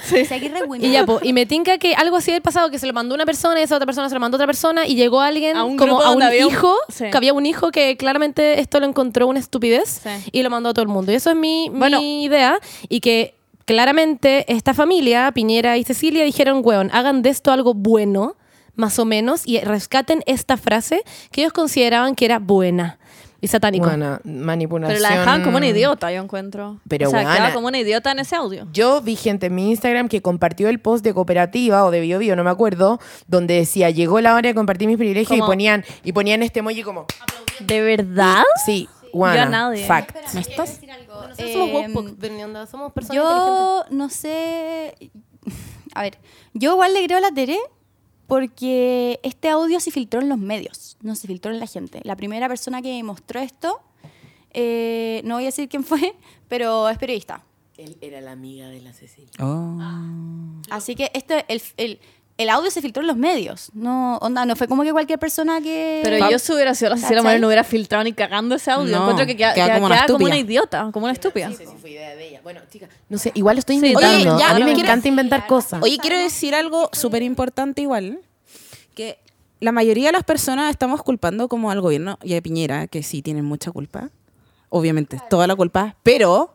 [0.05, 0.27] Sí.
[0.33, 0.61] Aguirre.
[0.79, 3.15] Y ya, po, y me tinca que algo así del pasado, que se lo mandó
[3.15, 5.57] una persona y esa otra persona se lo mandó a otra persona y llegó alguien
[5.57, 7.05] A un como a un hijo, sí.
[7.11, 10.11] que había un hijo que claramente esto lo encontró una estupidez Sí.
[10.33, 11.13] y lo mandó a todo el mundo.
[11.13, 12.01] Y eso es mi, mi Bueno.
[12.01, 13.35] idea y que
[13.65, 18.37] claramente esta familia, Piñera y Cecilia, dijeron, weón, hagan de esto algo bueno,
[18.77, 22.99] más o menos, y rescaten esta frase que ellos consideraban que era buena.
[23.41, 23.87] Y satánico.
[23.87, 24.99] Bueno, manipulación.
[24.99, 26.81] Pero la dejaban como una idiota, yo encuentro.
[26.89, 28.67] Pero, o sea, quedaba como una idiota en ese audio.
[28.73, 32.19] Yo vi gente en mi Instagram que compartió el post de cooperativa o de Bio
[32.19, 35.85] Bio, no me acuerdo, donde decía, llegó la hora de compartir mis privilegios y ponían,
[36.05, 37.07] y ponían este emoji como,
[37.61, 38.43] ¿De verdad?
[38.65, 39.87] sí, Yo a nadie.
[39.87, 40.17] fact.
[40.35, 40.75] ¿Me estás?
[40.75, 41.15] decir algo.
[41.29, 41.85] Nosotros somos
[42.23, 43.17] Em, somos personas.
[43.17, 44.95] Yo no sé.
[45.95, 46.19] A ver,
[46.55, 47.59] yo igual le creo a la Tere
[48.31, 52.01] porque este audio se filtró en los medios, no se filtró en la gente.
[52.05, 53.81] La primera persona que mostró esto,
[54.53, 56.15] eh, no voy a decir quién fue,
[56.47, 57.43] pero es periodista.
[57.77, 59.33] Él era la amiga de la Cecilia.
[59.41, 59.77] Oh.
[60.71, 61.99] Así que este, el, el,
[62.43, 63.71] el audio se filtró en los medios.
[63.75, 66.01] No, onda, no fue como que cualquier persona que.
[66.03, 67.23] Pero yo si hubiera sido la.
[67.23, 68.97] Morel no hubiera filtrado ni cagando ese audio.
[68.97, 71.51] No, encuentro que queda, queda queda- como una queda como una idiota, como una estúpida.
[71.51, 72.41] No sé si fue idea de ella.
[72.43, 74.17] Bueno, chicas, no sé, igual estoy Sí, inventando.
[74.33, 75.83] oye, ya, a mí me quiero- encanta inventar cosas.
[75.83, 78.21] Oye, quiero decir algo súper importante igual,
[78.95, 79.19] que
[79.61, 83.21] la mayoría de las personas estamos culpando como al gobierno y a Piñera, que sí
[83.21, 84.09] tienen mucha culpa,
[84.71, 86.55] obviamente, toda la culpa, pero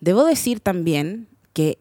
[0.00, 1.78] debo decir también que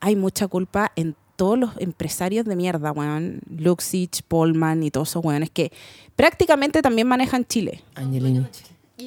[0.00, 5.24] hay mucha culpa en todos los empresarios de mierda, weón, Luxich, Polman y todos esos
[5.24, 5.72] weones que
[6.14, 7.82] prácticamente también manejan Chile.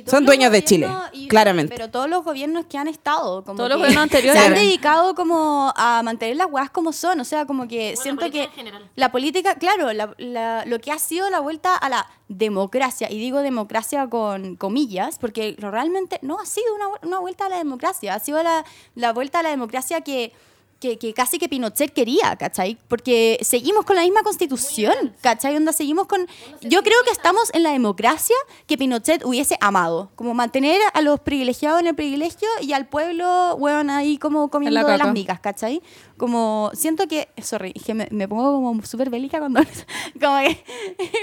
[0.08, 1.76] Son dueños de Chile, y- claramente.
[1.76, 4.42] Pero todos los gobiernos que han estado, como Todos los gobiernos anteriores.
[4.42, 7.20] se han dedicado como a mantener las weas como son.
[7.20, 8.50] O sea, como que siento que
[8.96, 13.20] la política, claro, la- la- lo que ha sido la vuelta a la democracia, y
[13.20, 18.16] digo democracia con comillas, porque realmente no ha sido una, una vuelta a la democracia,
[18.16, 18.66] ha sido la,
[18.96, 20.32] la vuelta a la democracia que...
[20.84, 22.78] Que, que casi que Pinochet quería, ¿cachai?
[22.90, 25.56] Porque seguimos con la misma constitución, ¿cachai?
[25.56, 26.28] Onda, seguimos con...
[26.60, 28.36] Yo creo que estamos en la democracia
[28.68, 30.12] que Pinochet hubiese amado.
[30.18, 34.82] Como mantener a los privilegiados en el privilegio y al pueblo, weón, ahí como comiendo
[34.82, 35.06] de caca.
[35.06, 35.82] las migas, ¿cachai?
[36.18, 37.28] Como, siento que...
[37.42, 39.62] Sorry, es que me, me pongo como súper bélica cuando...
[40.22, 40.64] Como que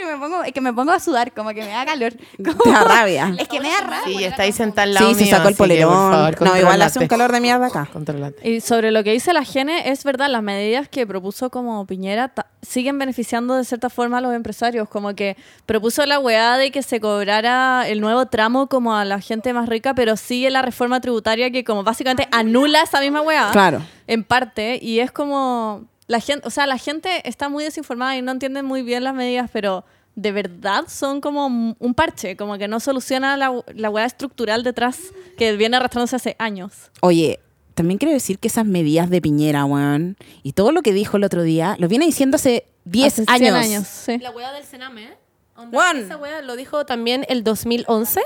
[0.06, 2.12] me pongo, es que me pongo a sudar, como que me da calor.
[2.36, 3.34] Como- Te da rabia.
[3.38, 4.18] Es que me da rabia.
[4.18, 5.92] Sí, estáis sentada al lado Sí, se sacó el polerón.
[6.12, 7.88] favor, no, igual hace un calor de mierda acá.
[7.92, 8.46] Contrólate.
[8.48, 12.28] Y sobre lo que dice la Gene, es verdad, las medidas que propuso como Piñera
[12.28, 15.36] ta- siguen beneficiando de cierta forma a los empresarios, como que
[15.66, 19.68] propuso la weá de que se cobrara el nuevo tramo como a la gente más
[19.68, 23.50] rica, pero sigue la reforma tributaria que como básicamente anula esa misma weá.
[23.52, 23.82] Claro.
[24.06, 28.22] En parte, y es como la gente, o sea, la gente está muy desinformada y
[28.22, 29.84] no entiende muy bien las medidas, pero
[30.16, 34.98] de verdad son como un parche, como que no soluciona la, la weá estructural detrás
[35.38, 36.90] que viene arrastrándose hace años.
[37.00, 37.40] Oye,
[37.80, 41.24] también quiero decir que esas medidas de Piñera, weón, y todo lo que dijo el
[41.24, 43.54] otro día, lo viene diciendo hace 10 Hace 100 años.
[43.56, 44.18] años, sí.
[44.18, 45.08] La wea del Sename,
[45.54, 45.96] Juan.
[45.96, 48.20] esa wea lo dijo también el 2011.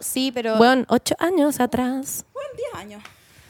[0.00, 0.56] Sí, pero...
[0.56, 2.24] Bueno, ocho años atrás.
[2.56, 3.02] 10 años.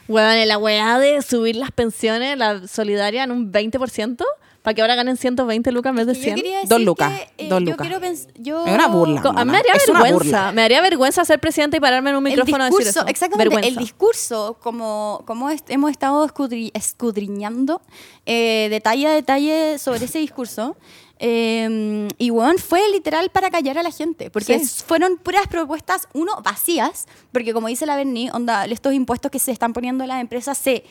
[0.07, 4.23] Weón, en la weá de subir las pensiones, la solidaria en un 20%,
[4.61, 6.35] para que ahora ganen 120 lucas en vez de Yo 100.
[6.35, 7.87] quería decir Dos lucas, que, eh, dos yo lucas.
[7.87, 9.21] quiero pens- yo- Es una burla.
[9.35, 10.51] A mí me Es una vergüenza.
[10.51, 13.09] Me daría vergüenza ser presidenta y pararme en un micrófono a el decir discurso, eso.
[13.09, 13.67] exactamente, Vergüenza.
[13.69, 17.81] el discurso, como, como est- hemos estado escudri- escudriñando
[18.25, 20.75] eh, detalle a detalle sobre ese discurso,
[21.23, 24.83] eh, y bueno, fue literal para callar a la gente, porque Sí.
[24.85, 29.51] fueron puras propuestas, uno, vacías, porque como dice la Berni, onda, estos impuestos que se
[29.51, 30.83] están poniendo en las empresas se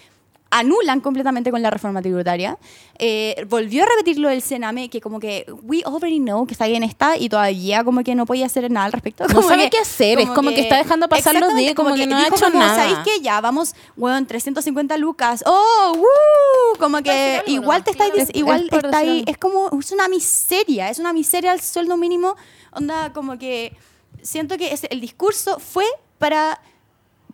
[0.50, 2.58] anulan completamente con la reforma tributaria.
[2.98, 6.66] Eh, volvió a repetir lo del Sename, que como que we already know que está
[6.66, 9.24] bien está y todavía como que no podía hacer nada al respecto.
[9.28, 11.94] No Como sabe que- qué hacer, es como que está dejando pasar los días, como
[11.94, 12.74] que no ha hecho como, nada.
[12.76, 13.20] ¿Sabéis qué?
[13.22, 15.42] Ya, vamos, weón, 350 lucas.
[15.46, 15.92] ¡Oh!
[15.96, 16.78] ¡Woo!
[16.78, 20.90] Como que igual te estáis, Es- igual es está ahí, es como, es una miseria,
[20.90, 22.34] es una miseria el sueldo mínimo.
[22.72, 23.76] Onda, como que
[24.22, 25.84] siento que ese- el discurso fue
[26.18, 26.60] para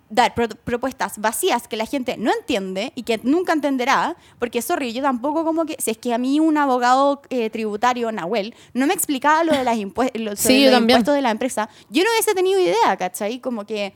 [0.08, 4.92] dar pro- propuestas vacías que la gente no entiende y que nunca entenderá, porque sorry,
[4.92, 8.86] yo tampoco como que, si es que a mí un abogado eh, tributario, Nahuel, no
[8.86, 12.04] me explicaba lo de las impue- lo- sobre Sí, los impuestos de la empresa, yo
[12.04, 13.40] no hubiese tenido idea, ¿cachai?
[13.40, 13.94] Como que...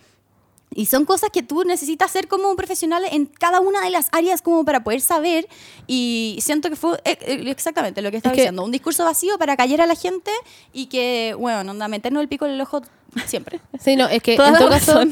[0.73, 4.07] Y son cosas que tú necesitas ser como un profesional en cada una de las
[4.13, 5.49] áreas como para poder saber.
[5.89, 8.63] Y siento que fue eh, eh, exactamente lo que estaba Es que- diciendo.
[8.63, 10.31] Un discurso vacío para callar a la gente
[10.73, 12.83] y que, bueno, onda, meternos el pico en el ojo
[13.27, 13.61] siempre.
[13.81, 15.03] Sí, no, es que Toda en todo caso.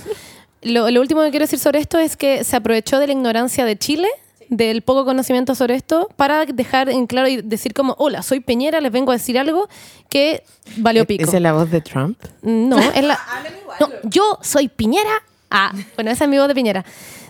[0.62, 3.64] Lo, lo último que quiero decir sobre esto es que se aprovechó de la ignorancia
[3.64, 4.08] de Chile,
[4.48, 8.80] del poco conocimiento sobre esto, para dejar en claro y decir como, hola, soy Peñera,
[8.80, 9.68] les vengo a decir algo
[10.08, 10.42] que
[10.78, 11.24] valió pico.
[11.24, 12.18] ¿Esa es la voz de Trump?
[12.42, 13.18] No, es la...
[13.80, 15.22] No, yo soy Piñera.
[15.50, 16.84] Ah, bueno, esa es mi voz de Piñera.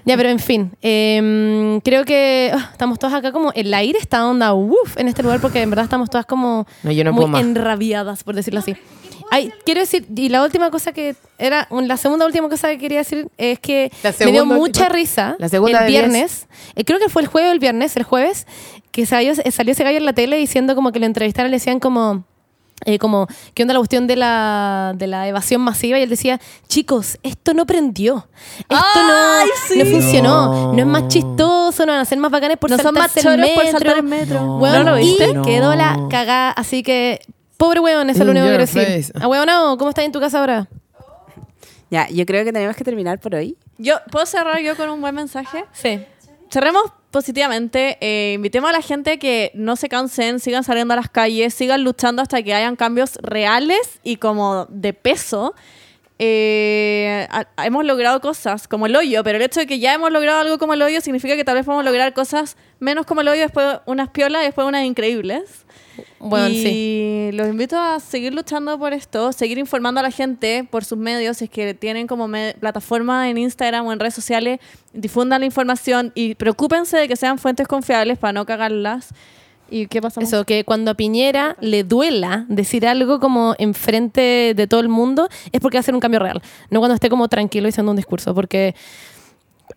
[0.04, 4.26] Ya, pero en fin, em, creo que ah, estamos todas acá como el aire está
[4.26, 7.40] onda uff en este lugar porque en verdad estamos todas como No, yo no muy
[7.40, 8.74] enrabiadas, por decirlo así.
[9.30, 12.78] Ay, quiero decir, y la última cosa que era, un- la segunda última cosa que
[12.78, 16.98] quería decir es que me dio mucha última- risa la segunda el viernes, eh, creo
[16.98, 18.46] que fue el jueves o el viernes, el jueves,
[18.90, 21.56] que salió, salió ese gallo en la tele diciendo como que lo entrevistaron y le
[21.56, 22.24] decían como,
[22.84, 25.98] eh, como, ¿qué onda la cuestión de la, de la evasión masiva?
[25.98, 28.28] Y él decía, chicos, esto no prendió.
[28.60, 29.44] Esto no,
[29.84, 30.52] no funcionó.
[30.52, 30.72] No.
[30.74, 30.78] No.
[30.78, 33.46] es más chistoso, no van a ser más bacanes por No son más el choros
[33.50, 33.72] por metro.
[33.72, 34.40] saltar el metro.
[34.40, 34.58] No.
[34.58, 35.34] Weón, ¿No lo y viste?
[35.34, 35.42] No.
[35.44, 37.20] quedó la cagada, así que...
[37.58, 39.12] Pobre weón, eso es lo In único que quiero decir.
[39.20, 40.68] Ah, weón, no, ¿cómo estás en tu casa ahora?
[41.90, 43.56] Ya, yo creo que tenemos que terminar por hoy.
[43.78, 45.64] Yo, ¿Puedo cerrar yo con un buen mensaje?
[45.72, 46.00] Sí.
[46.50, 47.98] Cerremos positivamente.
[48.00, 51.82] eh, invitemos a la gente que no se cansen, sigan saliendo a las calles, sigan
[51.84, 55.54] luchando hasta que hayan cambios reales y como de peso.
[56.20, 60.10] Eh, ha- hemos logrado cosas como el hoyo, pero el hecho de que ya hemos
[60.12, 63.28] logrado algo como el hoyo significa que tal vez podemos lograr cosas menos como el
[63.28, 65.64] hoyo, después unas piolas y después unas increíbles.
[66.18, 67.30] Bueno, y sí.
[67.32, 71.38] los invito a seguir luchando por esto, seguir informando a la gente por sus medios,
[71.38, 72.28] si es que tienen como
[72.60, 74.60] plataforma en Instagram o en redes sociales,
[74.92, 79.14] difundan la información y preocúpense de que sean fuentes confiables para no cagarlas.
[79.70, 80.20] ¿Y qué pasa?
[80.22, 85.28] Eso, que cuando a Piñera le duela decir algo como enfrente de todo el mundo,
[85.52, 86.40] es porque va a ser un cambio real.
[86.70, 88.34] No cuando esté como tranquilo diciendo un discurso.
[88.34, 88.74] Porque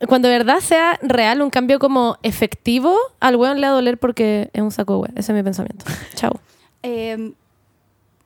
[0.07, 3.97] cuando de verdad sea real, un cambio como efectivo, al weón le va a doler
[3.97, 5.17] porque es un saco de weón.
[5.17, 5.85] Ese es mi pensamiento.
[6.15, 6.39] Chao.
[6.83, 7.33] Eh,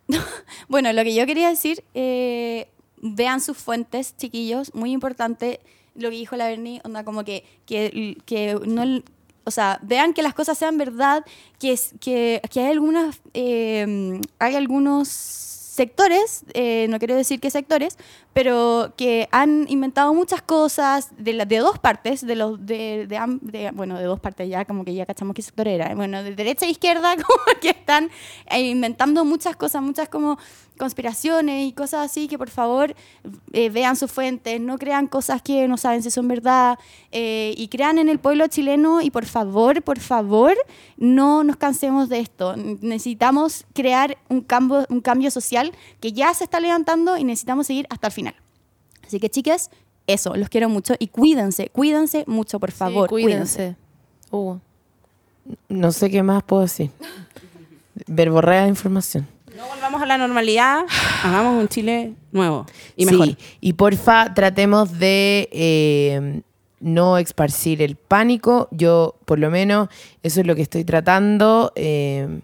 [0.68, 2.68] bueno, lo que yo quería decir, eh,
[3.02, 5.60] vean sus fuentes, chiquillos, muy importante
[5.96, 9.02] lo que dijo la Berni, onda como que, que, que no...
[9.48, 11.24] O sea, vean que las cosas sean verdad,
[11.60, 17.50] que, es- que, que hay algunas, eh, hay algunos sectores, eh, no quiero decir qué
[17.52, 17.98] sectores,
[18.34, 23.20] pero que han inventado muchas cosas de, la- de dos partes, de los de, de
[23.42, 26.34] de- bueno, de dos partes ya, como que ya cachamos qué sector era, bueno, de
[26.34, 28.10] derecha e izquierda, como que están
[28.50, 30.38] eh, inventando muchas cosas, muchas como
[30.78, 32.96] conspiraciones y cosas así, que por favor
[33.54, 36.78] eh, vean sus fuentes, no crean cosas que no saben si son verdad,
[37.12, 40.54] eh, y crean en el pueblo chileno y por favor, por favor,
[40.98, 42.56] no nos cansemos de esto.
[42.56, 47.88] Necesitamos crear un cambio, un cambio social que ya se está levantando y necesitamos seguir
[47.90, 48.36] hasta el final.
[49.06, 49.70] Así que chicas,
[50.08, 53.10] eso, los quiero mucho y cuídense, cuídense mucho, por favor.
[53.10, 53.76] Sí, cuídense.
[54.32, 54.58] Uh.
[55.70, 56.92] No sé qué más puedo decir.
[58.08, 59.28] Verborrea de información.
[59.56, 60.86] No volvamos a la normalidad,
[61.24, 63.38] hagamos un Chile nuevo y Sí, mejor.
[63.62, 66.42] y porfa, tratemos de eh,
[66.80, 68.68] no esparcir el pánico.
[68.72, 69.88] Yo, por lo menos,
[70.24, 71.72] eso es lo que estoy tratando.
[71.76, 72.42] Eh,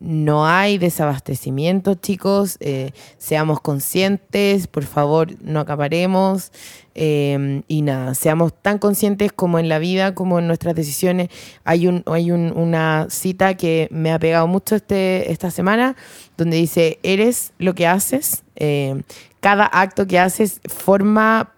[0.00, 2.56] no hay desabastecimiento, chicos.
[2.60, 6.50] Eh, seamos conscientes, por favor, no acaparemos.
[6.96, 11.28] Eh, y nada, seamos tan conscientes como en la vida, como en nuestras decisiones.
[11.64, 15.96] Hay, un, hay un- una cita que me ha pegado mucho este, esta semana,
[16.36, 18.42] donde dice, eres lo que haces.
[18.56, 19.02] Eh,
[19.40, 21.52] cada acto que haces forma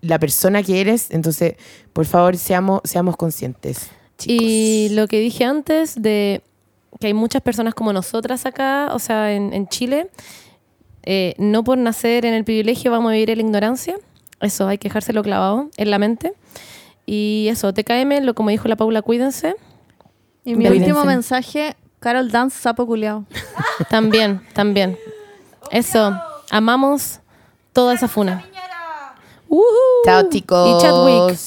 [0.00, 1.10] la persona que eres.
[1.10, 1.54] Entonces,
[1.92, 3.90] por favor, seamos, seamos conscientes.
[4.16, 4.44] Chicos.
[4.46, 6.42] Y lo que dije antes de
[7.00, 10.08] que hay muchas personas como nosotras acá, o sea, en, en Chile,
[11.02, 13.96] eh, no por nacer en el privilegio vamos a vivir en la ignorancia.
[14.40, 16.32] Eso, hay que dejárselo clavado en la mente.
[17.06, 19.56] Y eso, TKM, lo como dijo la Paula, cuídense.
[20.44, 20.78] Y mi Cuídense.
[20.90, 23.24] último mensaje, Carol Dance, sapo culiao.
[23.90, 24.98] También, también.
[25.70, 26.18] Eso,
[26.50, 27.20] amamos
[27.72, 28.44] toda esa funa.
[29.48, 29.64] Ujú.
[30.04, 30.76] Chao, chicos.
[30.78, 31.38] Y Chadwick.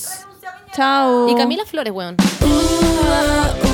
[0.74, 1.30] Chao.
[1.30, 2.16] Y Camila Flores, weón.
[2.42, 2.46] Uh,
[3.68, 3.71] uh,